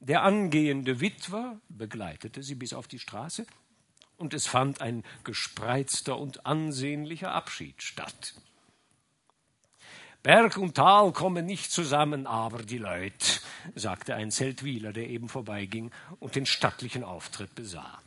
[0.00, 3.46] Der angehende Witwer begleitete sie bis auf die Straße,
[4.22, 8.34] und es fand ein gespreizter und ansehnlicher Abschied statt.
[10.22, 13.42] Berg und Tal kommen nicht zusammen, aber die Leut,
[13.74, 18.00] sagte ein Zeltwiler, der eben vorbeiging und den stattlichen Auftritt besah.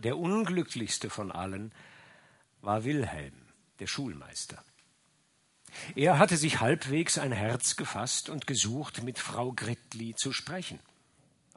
[0.00, 1.72] Der unglücklichste von allen
[2.60, 3.32] war Wilhelm,
[3.80, 4.62] der Schulmeister.
[5.96, 10.78] Er hatte sich halbwegs ein Herz gefasst und gesucht, mit Frau Gritli zu sprechen.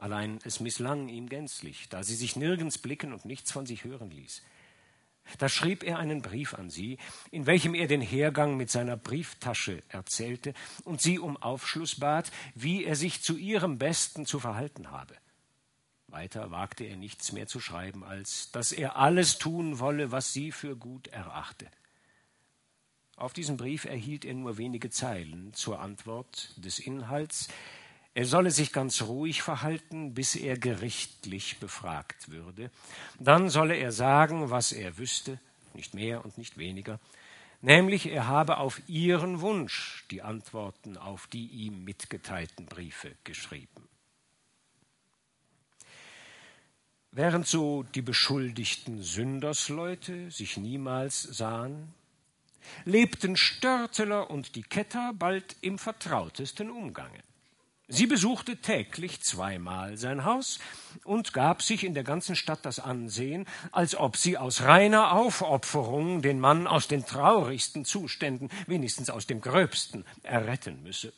[0.02, 4.10] Allein es misslang ihm gänzlich, da sie sich nirgends blicken und nichts von sich hören
[4.10, 4.42] ließ.
[5.38, 6.98] Da schrieb er einen Brief an sie,
[7.30, 12.84] in welchem er den Hergang mit seiner Brieftasche erzählte und sie um Aufschluss bat, wie
[12.84, 15.14] er sich zu ihrem Besten zu verhalten habe.
[16.08, 20.50] Weiter wagte er nichts mehr zu schreiben, als dass er alles tun wolle, was sie
[20.50, 21.70] für gut erachte.
[23.14, 27.46] Auf diesen Brief erhielt er nur wenige Zeilen zur Antwort des Inhalts.
[28.14, 32.70] Er solle sich ganz ruhig verhalten, bis er gerichtlich befragt würde.
[33.18, 35.40] Dann solle er sagen, was er wüsste,
[35.72, 37.00] nicht mehr und nicht weniger,
[37.62, 43.88] nämlich er habe auf ihren Wunsch die Antworten auf die ihm mitgeteilten Briefe geschrieben.
[47.12, 51.94] Während so die beschuldigten Sündersleute sich niemals sahen,
[52.84, 57.22] lebten Störteler und die Ketter bald im vertrautesten Umgange.
[57.94, 60.58] Sie besuchte täglich zweimal sein Haus
[61.04, 66.22] und gab sich in der ganzen Stadt das Ansehen, als ob sie aus reiner Aufopferung
[66.22, 71.12] den Mann aus den traurigsten Zuständen, wenigstens aus dem gröbsten, erretten müsse.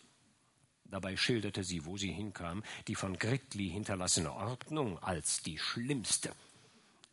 [0.87, 6.33] Dabei schilderte sie, wo sie hinkam, die von Gritli hinterlassene Ordnung als die schlimmste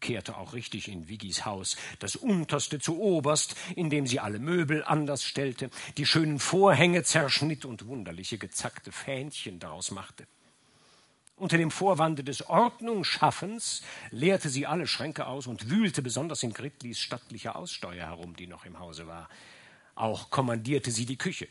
[0.02, 5.24] kehrte auch richtig in Viggis Haus, das unterste zu oberst, indem sie alle Möbel anders
[5.24, 10.28] stellte, die schönen Vorhänge zerschnitt und wunderliche gezackte Fähnchen daraus machte.
[11.42, 13.82] Unter dem Vorwande des Ordnungsschaffens
[14.12, 18.66] leerte sie alle Schränke aus und wühlte besonders in Gritlis stattlicher Aussteuer herum, die noch
[18.66, 19.28] im Hause war.
[19.96, 21.48] Auch kommandierte sie die Küche.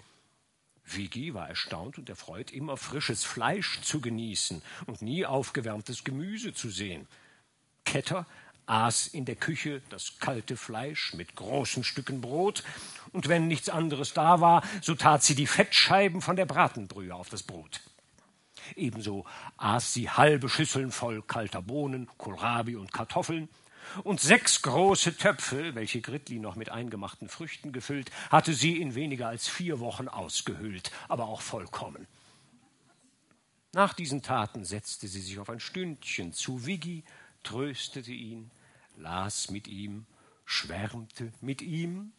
[0.85, 6.71] Vigi war erstaunt und erfreut, immer frisches Fleisch zu genießen und nie aufgewärmtes Gemüse zu
[6.71, 7.09] sehen.
[7.91, 8.25] Ketter
[8.67, 12.63] aß in der Küche das kalte Fleisch mit großen Stücken Brot,
[13.13, 17.31] und wenn nichts anderes da war, so tat sie die Fettscheiben von der Bratenbrühe auf
[17.31, 17.81] das Brot.
[18.77, 19.27] Ebenso
[19.57, 23.49] aß sie halbe Schüsseln voll kalter Bohnen, Kohlrabi und Kartoffeln,
[24.05, 29.27] und sechs große Töpfe, welche Gritli noch mit eingemachten Früchten gefüllt, hatte sie in weniger
[29.27, 32.07] als vier Wochen ausgehöhlt, aber auch vollkommen.
[33.73, 37.03] Nach diesen Taten setzte sie sich auf ein Stündchen zu Wiggi,
[37.43, 38.51] tröstete ihn,
[38.97, 40.07] las mit ihm,
[40.45, 42.13] schwärmte mit ihm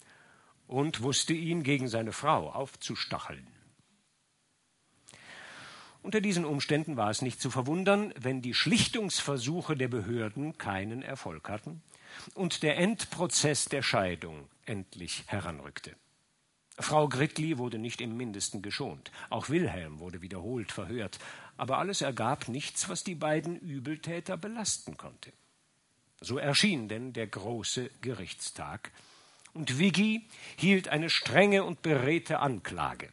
[0.67, 3.47] und wusste ihn gegen seine Frau aufzustacheln.
[6.03, 11.47] Unter diesen Umständen war es nicht zu verwundern, wenn die Schlichtungsversuche der Behörden keinen Erfolg
[11.49, 11.83] hatten
[12.33, 15.95] und der Endprozess der Scheidung endlich heranrückte.
[16.79, 21.19] Frau Gritli wurde nicht im mindesten geschont, auch Wilhelm wurde wiederholt verhört,
[21.61, 25.31] aber alles ergab nichts, was die beiden Übeltäter belasten konnte.
[26.19, 28.91] So erschien denn der große Gerichtstag,
[29.53, 33.09] und Wiggi hielt eine strenge und beredte Anklage.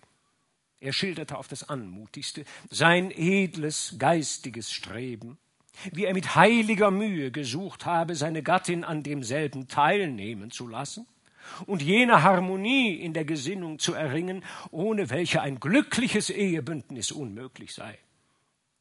[0.80, 5.36] Er schilderte auf das Anmutigste sein edles geistiges Streben,
[5.92, 11.06] wie er mit heiliger Mühe gesucht habe, seine Gattin an demselben teilnehmen zu lassen
[11.66, 17.98] und jene Harmonie in der Gesinnung zu erringen, ohne welche ein glückliches Ehebündnis unmöglich sei.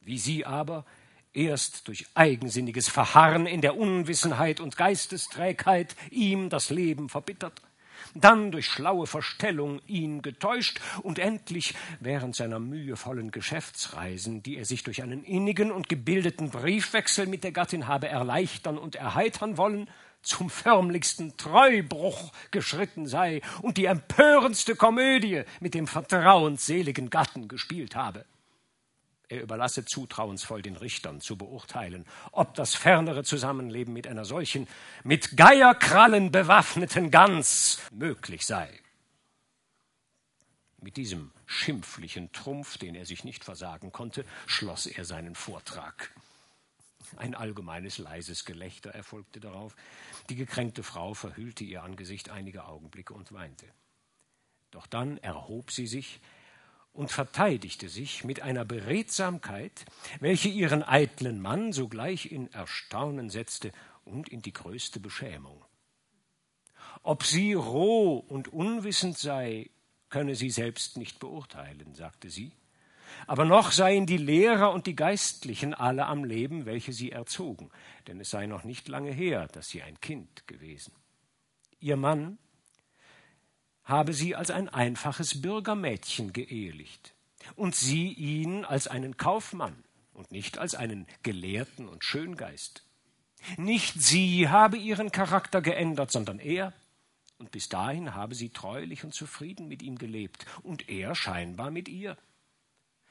[0.08, 0.86] Wie sie aber
[1.34, 7.60] erst durch eigensinniges Verharren in der Unwissenheit und Geistesträgheit ihm das Leben verbittert,
[8.14, 14.82] dann durch schlaue Verstellung ihn getäuscht und endlich während seiner mühevollen Geschäftsreisen, die er sich
[14.82, 19.90] durch einen innigen und gebildeten Briefwechsel mit der Gattin habe erleichtern und erheitern wollen,
[20.22, 28.24] zum förmlichsten Treubruch geschritten sei und die empörendste Komödie mit dem vertrauensseligen Gatten gespielt habe.
[29.28, 34.66] Er überlasse zutrauensvoll den Richtern zu beurteilen, ob das fernere Zusammenleben mit einer solchen,
[35.04, 38.70] mit Geierkrallen bewaffneten Gans möglich sei.
[40.80, 46.10] Mit diesem schimpflichen Trumpf, den er sich nicht versagen konnte, schloss er seinen Vortrag.
[47.16, 49.76] Ein allgemeines leises Gelächter erfolgte darauf.
[50.30, 53.66] Die gekränkte Frau verhüllte ihr Angesicht einige Augenblicke und weinte.
[54.70, 56.20] Doch dann erhob sie sich,
[56.98, 59.84] und verteidigte sich mit einer Beredsamkeit,
[60.18, 63.70] welche ihren eitlen Mann sogleich in Erstaunen setzte
[64.04, 65.64] und in die größte Beschämung.
[67.04, 69.70] Ob sie roh und unwissend sei,
[70.08, 72.50] könne sie selbst nicht beurteilen, sagte sie,
[73.28, 77.70] aber noch seien die Lehrer und die Geistlichen alle am Leben, welche sie erzogen,
[78.08, 80.92] denn es sei noch nicht lange her, dass sie ein Kind gewesen.
[81.78, 82.38] Ihr Mann
[83.88, 87.14] habe sie als ein einfaches Bürgermädchen geehelicht
[87.56, 89.82] und sie ihn als einen Kaufmann
[90.12, 92.84] und nicht als einen Gelehrten und Schöngeist.
[93.56, 96.74] Nicht sie habe ihren Charakter geändert, sondern er,
[97.38, 101.88] und bis dahin habe sie treulich und zufrieden mit ihm gelebt, und er scheinbar mit
[101.88, 102.18] ihr.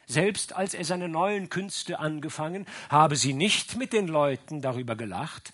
[0.06, 5.54] Selbst als er seine neuen Künste angefangen, habe sie nicht mit den Leuten darüber gelacht,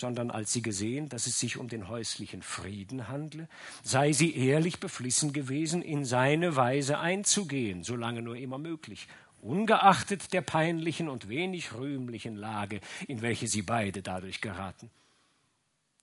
[0.00, 3.48] sondern als sie gesehen, dass es sich um den häuslichen Frieden handle,
[3.82, 9.08] sei sie ehrlich beflissen gewesen, in seine Weise einzugehen, solange nur immer möglich,
[9.42, 14.90] ungeachtet der peinlichen und wenig rühmlichen Lage, in welche sie beide dadurch geraten.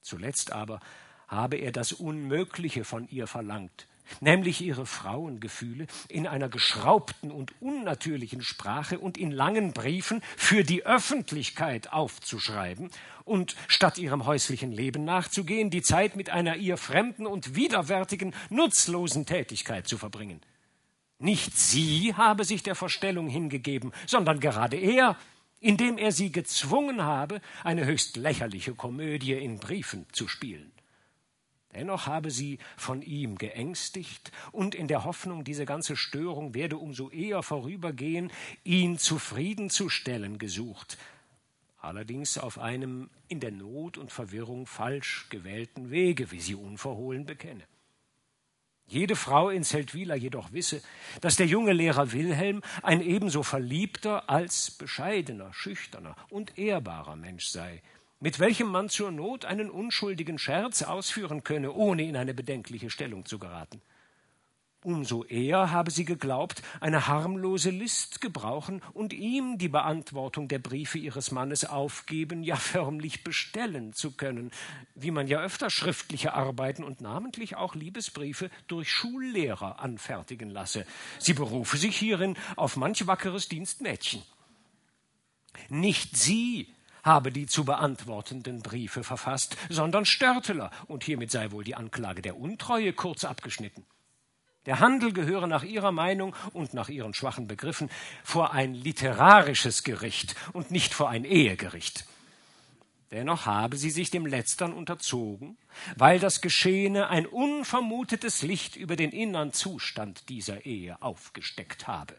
[0.02, 0.80] Zuletzt aber
[1.28, 3.88] habe er das Unmögliche von ihr verlangt,
[4.20, 10.86] nämlich ihre Frauengefühle in einer geschraubten und unnatürlichen Sprache und in langen Briefen für die
[10.86, 12.90] Öffentlichkeit aufzuschreiben
[13.26, 19.26] und statt ihrem häuslichen Leben nachzugehen, die Zeit mit einer ihr fremden und widerwärtigen, nutzlosen
[19.26, 20.42] Tätigkeit zu verbringen.
[21.20, 25.18] Nicht sie habe sich der Verstellung hingegeben, sondern gerade er,
[25.60, 30.72] indem er sie gezwungen habe, eine höchst lächerliche Komödie in Briefen zu spielen.
[31.74, 37.10] Dennoch habe sie von ihm geängstigt und in der Hoffnung, diese ganze Störung werde umso
[37.10, 38.32] eher vorübergehen,
[38.64, 40.98] ihn zufriedenzustellen gesucht,
[41.80, 47.64] allerdings auf einem in der Not und Verwirrung falsch gewählten Wege, wie sie unverhohlen bekenne.
[48.90, 50.82] Jede Frau in Zeltwila jedoch wisse,
[51.20, 57.82] dass der junge Lehrer Wilhelm ein ebenso verliebter als bescheidener, schüchterner und ehrbarer Mensch sei,
[58.20, 63.26] mit welchem man zur Not einen unschuldigen Scherz ausführen könne, ohne in eine bedenkliche Stellung
[63.26, 63.82] zu geraten.
[64.84, 71.00] Umso eher habe sie geglaubt, eine harmlose List gebrauchen und ihm die Beantwortung der Briefe
[71.00, 74.52] ihres Mannes aufgeben, ja förmlich bestellen zu können,
[74.94, 80.86] wie man ja öfter schriftliche Arbeiten und namentlich auch Liebesbriefe durch Schullehrer anfertigen lasse.
[81.18, 84.22] Sie berufe sich hierin auf manch wackeres Dienstmädchen.
[85.70, 86.74] Nicht sie
[87.08, 92.38] habe die zu beantwortenden Briefe verfasst, sondern Störteler, und hiermit sei wohl die Anklage der
[92.38, 93.88] Untreue kurz abgeschnitten.
[94.68, 97.90] Der Handel gehöre nach ihrer Meinung und nach ihren schwachen Begriffen
[98.24, 102.06] vor ein literarisches Gericht und nicht vor ein Ehegericht.
[103.12, 105.58] Dennoch habe sie sich dem Letztern unterzogen,
[105.96, 112.16] weil das Geschehene ein unvermutetes Licht über den innern Zustand dieser Ehe aufgesteckt habe.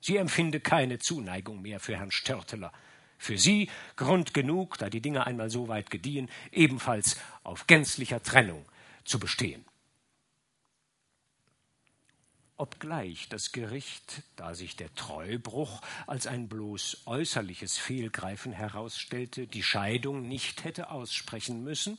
[0.00, 2.72] Sie empfinde keine Zuneigung mehr für Herrn Störteler.
[3.18, 8.64] Für sie Grund genug, da die Dinge einmal so weit gediehen, ebenfalls auf gänzlicher Trennung
[9.04, 9.64] zu bestehen.
[12.56, 20.28] Obgleich das Gericht, da sich der Treubruch als ein bloß äußerliches Fehlgreifen herausstellte, die Scheidung
[20.28, 21.98] nicht hätte aussprechen müssen,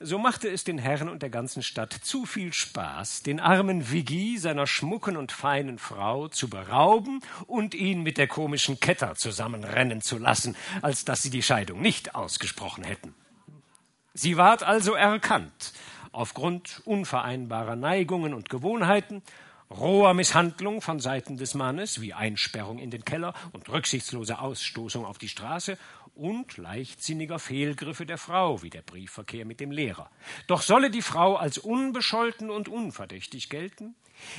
[0.00, 4.36] so machte es den Herren und der ganzen Stadt zu viel Spaß, den armen Vigi
[4.36, 10.18] seiner schmucken und feinen Frau zu berauben und ihn mit der komischen Ketter zusammenrennen zu
[10.18, 13.14] lassen, als dass sie die Scheidung nicht ausgesprochen hätten.
[14.12, 15.72] Sie ward also erkannt,
[16.12, 19.22] aufgrund unvereinbarer Neigungen und Gewohnheiten,
[19.70, 25.18] roher Misshandlung von Seiten des Mannes, wie Einsperrung in den Keller und rücksichtslose Ausstoßung auf
[25.18, 25.76] die Straße
[26.16, 30.10] und leichtsinniger Fehlgriffe der Frau, wie der Briefverkehr mit dem Lehrer.
[30.46, 33.94] Doch solle die Frau als unbescholten und unverdächtig gelten,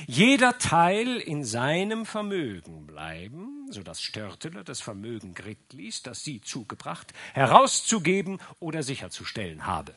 [0.06, 7.12] jeder Teil in seinem Vermögen bleiben, so dass Störteler das Vermögen Gritlis, das sie zugebracht,
[7.32, 9.94] herauszugeben oder sicherzustellen habe.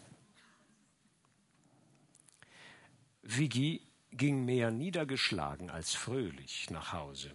[3.23, 7.32] Vigi ging mehr niedergeschlagen als fröhlich nach Hause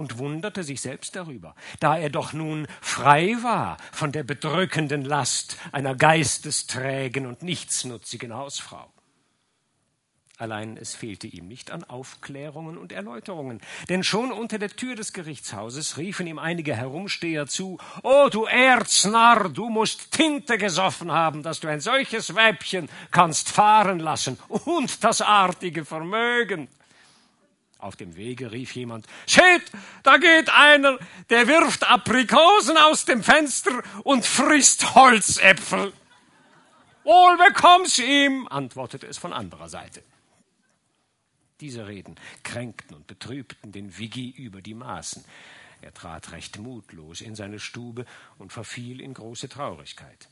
[0.00, 5.58] und wunderte sich selbst darüber, da er doch nun frei war von der bedrückenden Last
[5.72, 8.90] einer geistesträgen und nichtsnutzigen Hausfrau.
[10.38, 15.12] Allein es fehlte ihm nicht an Aufklärungen und Erläuterungen, denn schon unter der Tür des
[15.12, 21.60] Gerichtshauses riefen ihm einige Herumsteher zu Oh, du Erznarr, du musst Tinte gesoffen haben, dass
[21.60, 26.68] du ein solches Weibchen kannst fahren lassen und das artige Vermögen.
[27.80, 29.62] Auf dem Wege rief jemand Shit,
[30.02, 30.98] da geht einer,
[31.30, 35.92] der wirft Aprikosen aus dem Fenster und frisst Holzäpfel.
[37.04, 40.02] Wohl bekomm's ihm, antwortete es von anderer Seite.
[41.60, 45.24] Diese Reden kränkten und betrübten den Vigi über die Maßen.
[45.82, 48.04] Er trat recht mutlos in seine Stube
[48.38, 50.28] und verfiel in große Traurigkeit.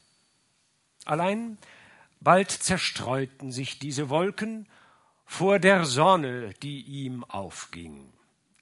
[1.07, 1.57] Allein
[2.21, 4.67] bald zerstreuten sich diese Wolken
[5.29, 8.13] vor der Sonne, die ihm aufging.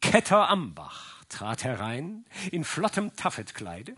[0.02, 3.94] Ketter Ambach trat herein in flottem Taffetkleide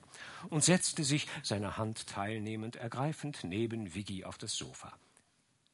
[0.50, 4.92] und setzte sich, seine Hand teilnehmend ergreifend, neben Vigi auf das Sofa.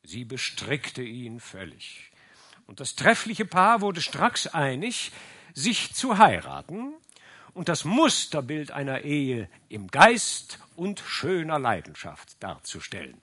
[0.05, 2.11] Sie bestrickte ihn völlig
[2.67, 5.13] und das treffliche Paar wurde stracks einig,
[5.53, 6.95] sich zu heiraten
[7.55, 13.21] und das Musterbild einer Ehe im Geist und schöner Leidenschaft darzustellen.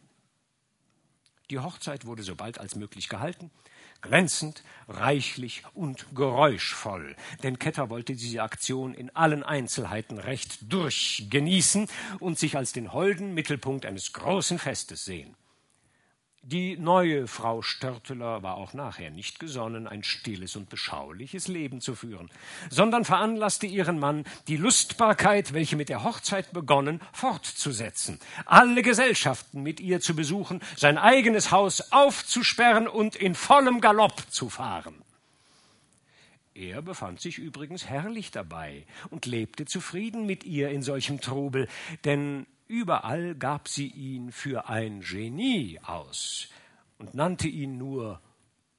[1.52, 3.52] Die Hochzeit wurde so bald als möglich gehalten,
[3.99, 11.89] glänzend, reichlich und geräuschvoll, denn Ketter wollte diese Aktion in allen Einzelheiten recht durchgenießen
[12.22, 15.36] und sich als den holden Mittelpunkt eines großen Festes sehen.
[16.44, 21.94] Die neue Frau Störteler war auch nachher nicht gesonnen, ein stilles und beschauliches Leben zu
[21.94, 22.32] führen,
[22.72, 29.80] sondern veranlasste ihren Mann, die Lustbarkeit, welche mit der Hochzeit begonnen, fortzusetzen, alle Gesellschaften mit
[29.80, 34.96] ihr zu besuchen, sein eigenes Haus aufzusperren und in vollem Galopp zu fahren.
[36.56, 41.68] Er befand sich übrigens herrlich dabei und lebte zufrieden mit ihr in solchem Trubel,
[42.04, 46.47] denn Überall gab sie ihn für ein Genie aus
[46.99, 48.22] und nannte ihn nur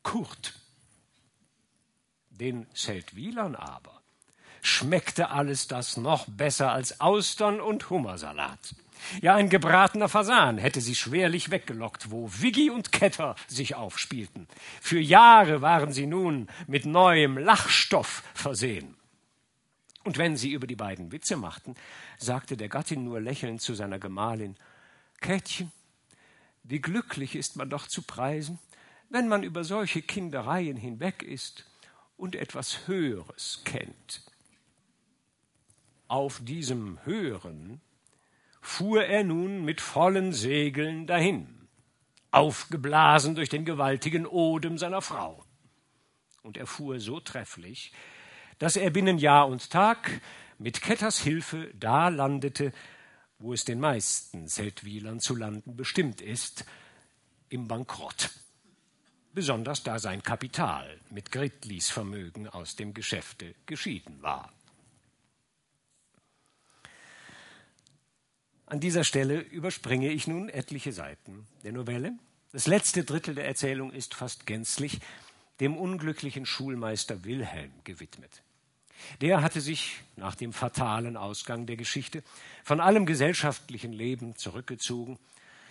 [0.02, 0.54] Kurt.
[2.30, 4.00] Den Seldwylern aber
[4.62, 8.74] schmeckte alles das noch besser als Austern und Hummersalat.
[9.20, 14.48] Ja, ein gebratener Fasan hätte sie schwerlich weggelockt, wo Wiggi und Ketter sich aufspielten.
[14.80, 18.96] Für Jahre waren sie nun mit neuem Lachstoff versehen.
[20.04, 21.74] Und wenn sie über die beiden Witze machten,
[22.18, 24.56] sagte der Gattin nur lächelnd zu seiner Gemahlin
[25.20, 25.70] Kätchen,
[26.64, 28.58] wie glücklich ist man doch zu preisen,
[29.10, 31.66] wenn man über solche Kindereien hinweg ist
[32.16, 34.22] und etwas Höheres kennt.
[36.08, 37.80] Auf diesem Höheren
[38.60, 41.68] fuhr er nun mit vollen Segeln dahin,
[42.30, 45.44] aufgeblasen durch den gewaltigen Odem seiner Frau.
[46.42, 47.92] Und er fuhr so trefflich,
[48.62, 50.20] dass er binnen Jahr und Tag
[50.60, 52.72] mit Ketters Hilfe da landete,
[53.40, 56.64] wo es den meisten Zeltwielern zu landen bestimmt ist,
[57.48, 58.30] im Bankrott.
[59.34, 64.52] Besonders da sein Kapital mit Gritlis Vermögen aus dem Geschäfte geschieden war.
[68.66, 72.12] An dieser Stelle überspringe ich nun etliche Seiten der Novelle.
[72.52, 75.00] Das letzte Drittel der Erzählung ist fast gänzlich
[75.58, 78.41] dem unglücklichen Schulmeister Wilhelm gewidmet.
[79.20, 82.22] Der hatte sich nach dem fatalen Ausgang der Geschichte
[82.64, 85.18] von allem gesellschaftlichen Leben zurückgezogen,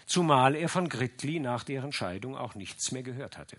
[0.06, 3.58] zumal er von Gritli nach deren Scheidung auch nichts mehr gehört hatte.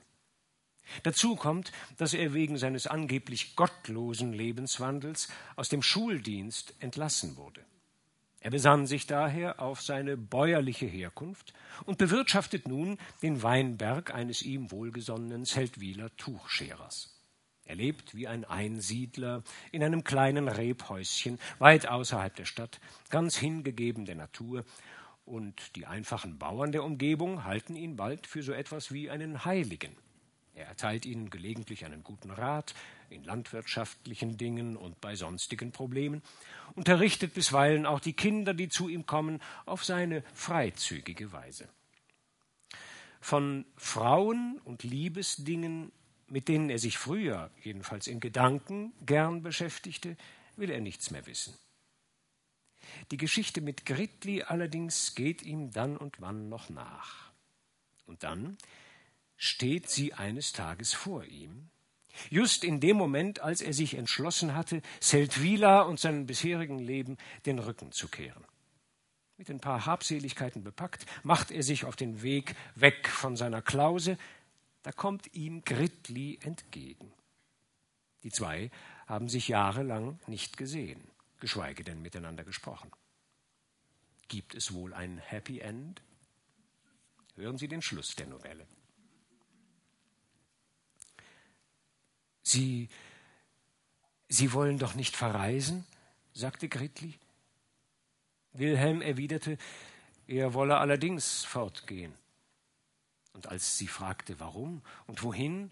[1.02, 7.64] Dazu kommt, dass er wegen seines angeblich gottlosen Lebenswandels aus dem Schuldienst entlassen wurde.
[8.40, 11.54] Er besann sich daher auf seine bäuerliche Herkunft
[11.84, 17.11] und bewirtschaftet nun den Weinberg eines ihm wohlgesonnenen Zeltwiler Tuchscherers.
[17.72, 24.04] Er lebt wie ein Einsiedler in einem kleinen Rebhäuschen weit außerhalb der Stadt, ganz hingegeben
[24.04, 24.66] der Natur,
[25.24, 29.96] und die einfachen Bauern der Umgebung halten ihn bald für so etwas wie einen Heiligen.
[30.54, 32.74] Er erteilt ihnen gelegentlich einen guten Rat
[33.08, 36.20] in landwirtschaftlichen Dingen und bei sonstigen Problemen,
[36.74, 41.70] unterrichtet bisweilen auch die Kinder, die zu ihm kommen, auf seine freizügige Weise.
[43.22, 45.90] Von Frauen und Liebesdingen
[46.33, 50.16] mit denen er sich früher, jedenfalls in Gedanken, gern beschäftigte,
[50.57, 51.55] will er nichts mehr wissen.
[53.11, 57.30] Die Geschichte mit Gritli allerdings geht ihm dann und wann noch nach.
[58.07, 58.57] Und dann
[59.37, 61.68] steht sie eines Tages vor ihm,
[62.30, 67.59] just in dem Moment, als er sich entschlossen hatte, Seldwyla und seinem bisherigen Leben den
[67.59, 68.45] Rücken zu kehren.
[69.37, 74.16] Mit ein paar Habseligkeiten bepackt, macht er sich auf den Weg weg von seiner Klause,
[74.83, 77.12] da kommt ihm Gritli entgegen.
[78.22, 78.70] Die zwei
[79.07, 81.03] haben sich jahrelang nicht gesehen,
[81.41, 82.91] geschweige denn miteinander gesprochen.
[84.28, 86.03] Gibt es wohl ein Happy End?
[87.35, 88.66] Hören Sie den Schluss der Novelle.
[92.43, 92.89] Sie,
[94.28, 95.87] Sie wollen doch nicht verreisen?
[96.33, 97.18] sagte Gritli.
[98.53, 99.59] Wilhelm erwiderte,
[100.26, 102.14] er wolle allerdings fortgehen.
[103.33, 105.70] Und als sie fragte, warum und wohin,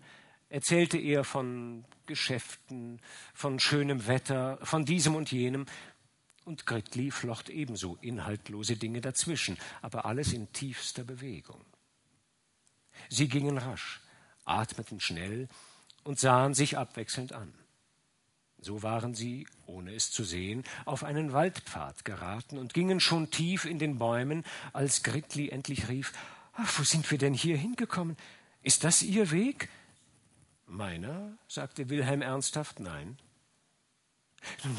[0.48, 3.00] erzählte er von Geschäften,
[3.34, 5.66] von schönem Wetter, von diesem und jenem,
[6.44, 11.64] und Gritli flocht ebenso inhaltlose Dinge dazwischen, aber alles in tiefster Bewegung.
[13.08, 14.00] Sie gingen rasch,
[14.44, 15.48] atmeten schnell
[16.02, 17.54] und sahen sich abwechselnd an.
[18.58, 23.64] So waren sie, ohne es zu sehen, auf einen Waldpfad geraten und gingen schon tief
[23.64, 26.12] in den Bäumen, als Gritli endlich rief
[26.52, 28.16] Ach, wo sind wir denn hier hingekommen?
[28.62, 29.68] Ist das Ihr Weg?
[30.66, 33.18] Meiner, sagte Wilhelm ernsthaft, nein.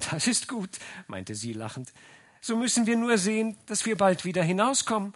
[0.09, 1.93] Das ist gut, meinte sie lachend.
[2.41, 5.13] So müssen wir nur sehen, dass wir bald wieder hinauskommen.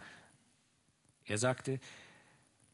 [1.25, 1.79] Er sagte,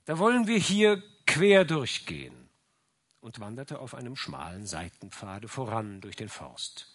[0.06, 2.50] da wollen wir hier quer durchgehen
[3.22, 6.91] und wanderte auf einem schmalen Seitenpfade voran durch den Forst.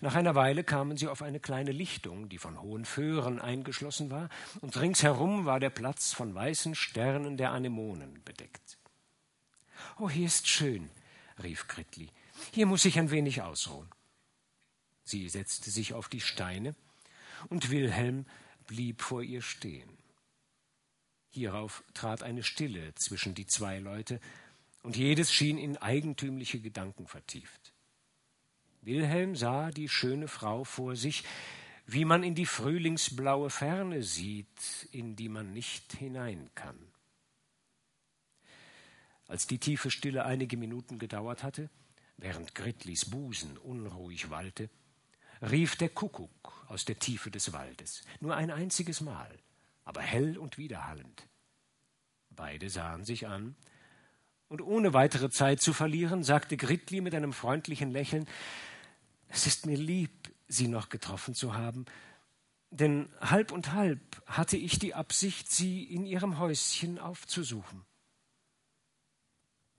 [0.00, 4.28] Nach einer Weile kamen sie auf eine kleine Lichtung, die von hohen Föhren eingeschlossen war,
[4.60, 8.78] und ringsherum war der Platz von weißen Sternen der Anemonen bedeckt.
[9.98, 10.90] Oh, hier ist schön,
[11.42, 12.10] rief Gritli.
[12.52, 13.88] Hier muss ich ein wenig ausruhen.
[15.04, 16.74] Sie setzte sich auf die Steine,
[17.48, 18.26] und Wilhelm
[18.66, 19.88] blieb vor ihr stehen.
[21.30, 24.20] Hierauf trat eine Stille zwischen die zwei Leute,
[24.82, 27.59] und jedes schien in eigentümliche Gedanken vertieft.
[28.82, 31.24] Wilhelm sah die schöne Frau vor sich,
[31.86, 36.78] wie man in die frühlingsblaue Ferne sieht, in die man nicht hinein kann.
[39.26, 41.68] Als die tiefe Stille einige Minuten gedauert hatte,
[42.16, 44.70] während Gritlis Busen unruhig wallte,
[45.42, 49.30] rief der Kuckuck aus der Tiefe des Waldes, nur ein einziges Mal,
[49.84, 51.26] aber hell und widerhallend.
[52.30, 53.56] Beide sahen sich an,
[54.50, 58.26] und ohne weitere Zeit zu verlieren, sagte Gritli mit einem freundlichen Lächeln
[59.30, 60.10] es ist mir lieb,
[60.48, 61.86] Sie noch getroffen zu haben,
[62.70, 67.84] denn halb und halb hatte ich die Absicht, Sie in Ihrem Häuschen aufzusuchen.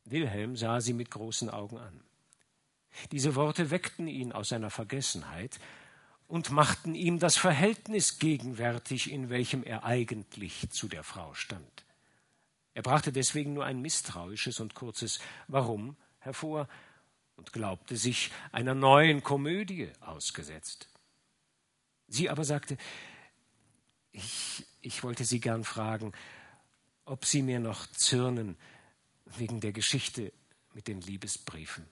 [0.05, 2.01] Wilhelm sah sie mit großen Augen an.
[3.11, 5.59] Diese Worte weckten ihn aus seiner Vergessenheit
[6.27, 11.85] und machten ihm das Verhältnis gegenwärtig, in welchem er eigentlich zu der Frau stand.
[12.73, 16.67] Er brachte deswegen nur ein misstrauisches und kurzes Warum hervor
[17.35, 20.89] und glaubte sich einer neuen Komödie ausgesetzt.
[22.07, 22.77] Sie aber sagte,
[24.11, 26.13] ich, ich wollte Sie gern fragen,
[27.05, 28.57] ob Sie mir noch zürnen
[29.25, 30.31] wegen der Geschichte
[30.73, 31.85] mit den Liebesbriefen.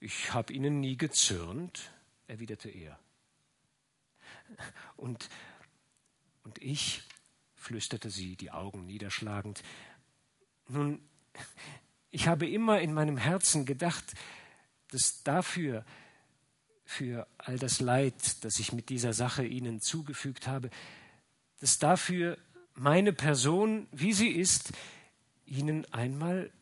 [0.00, 1.90] Ich habe Ihnen nie gezürnt,
[2.26, 2.98] erwiderte er.
[4.96, 5.28] Und,
[6.44, 7.02] und ich,
[7.66, 9.62] flüsterte sie, die Augen niederschlagend,
[10.68, 11.00] nun,
[12.10, 14.04] ich habe immer in meinem Herzen gedacht,
[14.90, 15.84] dass dafür,
[16.84, 20.70] für all das Leid, das ich mit dieser Sache Ihnen zugefügt habe,
[21.58, 22.38] dass dafür
[22.74, 24.72] meine Person, wie sie ist,
[25.46, 26.52] Ihnen einmal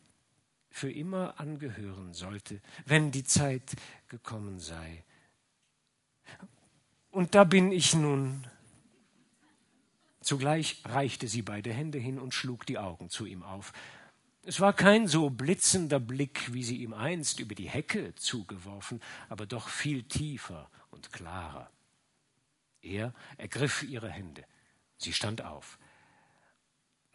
[0.71, 3.75] für immer angehören sollte, wenn die Zeit
[4.07, 5.03] gekommen sei.
[7.11, 8.45] Und da bin ich nun.
[10.25, 13.73] Zugleich reichte sie beide Hände hin und schlug die Augen zu ihm auf.
[14.41, 19.45] Es war kein so blitzender Blick, wie sie ihm einst über die Hecke zugeworfen, aber
[19.45, 21.69] doch viel tiefer und klarer.
[22.81, 24.43] Er ergriff ihre Hände.
[24.97, 25.77] Sie stand auf.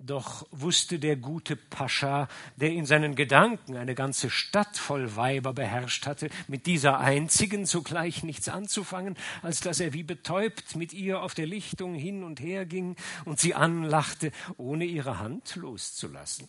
[0.03, 6.07] Doch wusste der gute Pascha, der in seinen Gedanken eine ganze Stadt voll Weiber beherrscht
[6.07, 11.35] hatte, mit dieser einzigen zugleich nichts anzufangen, als dass er wie betäubt mit ihr auf
[11.35, 12.97] der Lichtung hin und her ging
[13.27, 16.49] und sie anlachte, ohne ihre Hand loszulassen.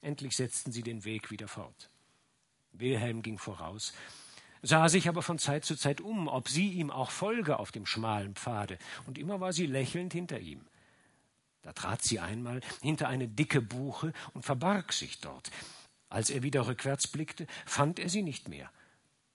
[0.00, 1.90] Endlich setzten sie den Weg wieder fort.
[2.70, 3.92] Wilhelm ging voraus,
[4.62, 7.86] sah sich aber von Zeit zu Zeit um, ob sie ihm auch folge auf dem
[7.86, 10.64] schmalen Pfade, und immer war sie lächelnd hinter ihm.
[11.62, 15.50] Da trat sie einmal hinter eine dicke Buche und verbarg sich dort.
[16.08, 18.70] Als er wieder rückwärts blickte, fand er sie nicht mehr.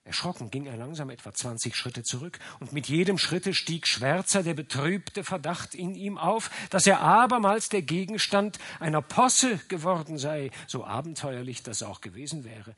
[0.05, 4.53] Erschrocken ging er langsam etwa zwanzig Schritte zurück, und mit jedem Schritte stieg schwärzer der
[4.53, 10.83] betrübte Verdacht in ihm auf, dass er abermals der Gegenstand einer Posse geworden sei, so
[10.83, 12.75] abenteuerlich das auch gewesen wäre.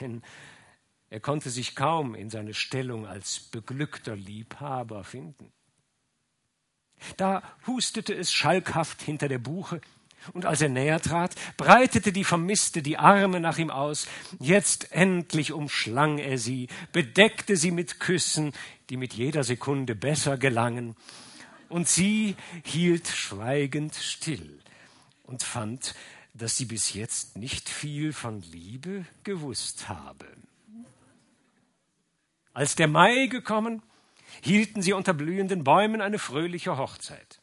[0.00, 0.22] Denn
[1.10, 5.52] er konnte sich kaum in seine Stellung als beglückter Liebhaber finden.
[7.16, 9.80] Da hustete es schalkhaft hinter der Buche,
[10.32, 14.08] und als er näher trat, breitete die Vermisste die Arme nach ihm aus.
[14.40, 18.52] Jetzt endlich umschlang er sie, bedeckte sie mit Küssen,
[18.90, 20.96] die mit jeder Sekunde besser gelangen.
[21.68, 24.60] Und sie hielt schweigend still
[25.24, 25.94] und fand,
[26.34, 30.26] dass sie bis jetzt nicht viel von Liebe gewusst habe.
[32.52, 33.82] Als der Mai gekommen,
[34.42, 37.40] hielten sie unter blühenden Bäumen eine fröhliche Hochzeit.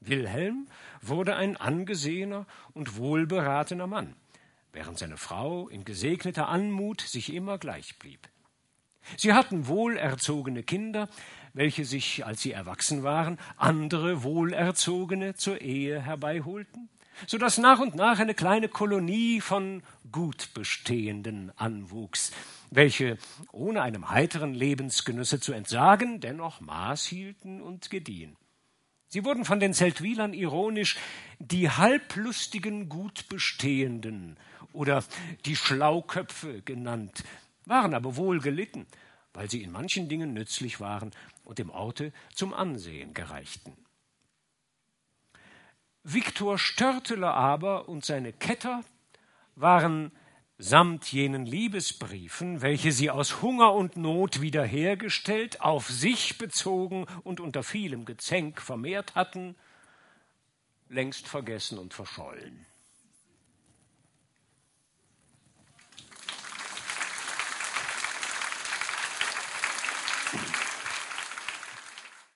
[0.00, 0.68] Wilhelm
[1.00, 4.14] wurde ein angesehener und wohlberatener Mann,
[4.72, 8.28] während seine Frau in gesegneter Anmut sich immer gleich blieb.
[9.16, 11.08] Sie hatten wohlerzogene Kinder,
[11.52, 16.88] welche sich, als sie erwachsen waren, andere wohlerzogene zur Ehe herbeiholten,
[17.26, 19.82] so dass nach und nach eine kleine Kolonie von
[20.12, 22.32] Gutbestehenden anwuchs,
[22.70, 23.18] welche,
[23.52, 28.36] ohne einem heiteren Lebensgenüsse zu entsagen, dennoch Maß hielten und gediehen.
[29.08, 30.96] Sie wurden von den Zeltwilern ironisch
[31.38, 34.36] die halblustigen Gutbestehenden
[34.72, 35.04] oder
[35.44, 37.24] die Schlauköpfe genannt,
[37.64, 38.86] waren aber wohl gelitten,
[39.32, 41.12] weil sie in manchen Dingen nützlich waren
[41.44, 43.76] und dem Orte zum Ansehen gereichten.
[46.02, 48.84] Viktor Störteler aber und seine Ketter
[49.56, 50.12] waren
[50.58, 57.62] samt jenen Liebesbriefen, welche sie aus Hunger und Not wiederhergestellt, auf sich bezogen und unter
[57.62, 59.54] vielem Gezänk vermehrt hatten,
[60.88, 62.64] längst vergessen und verschollen.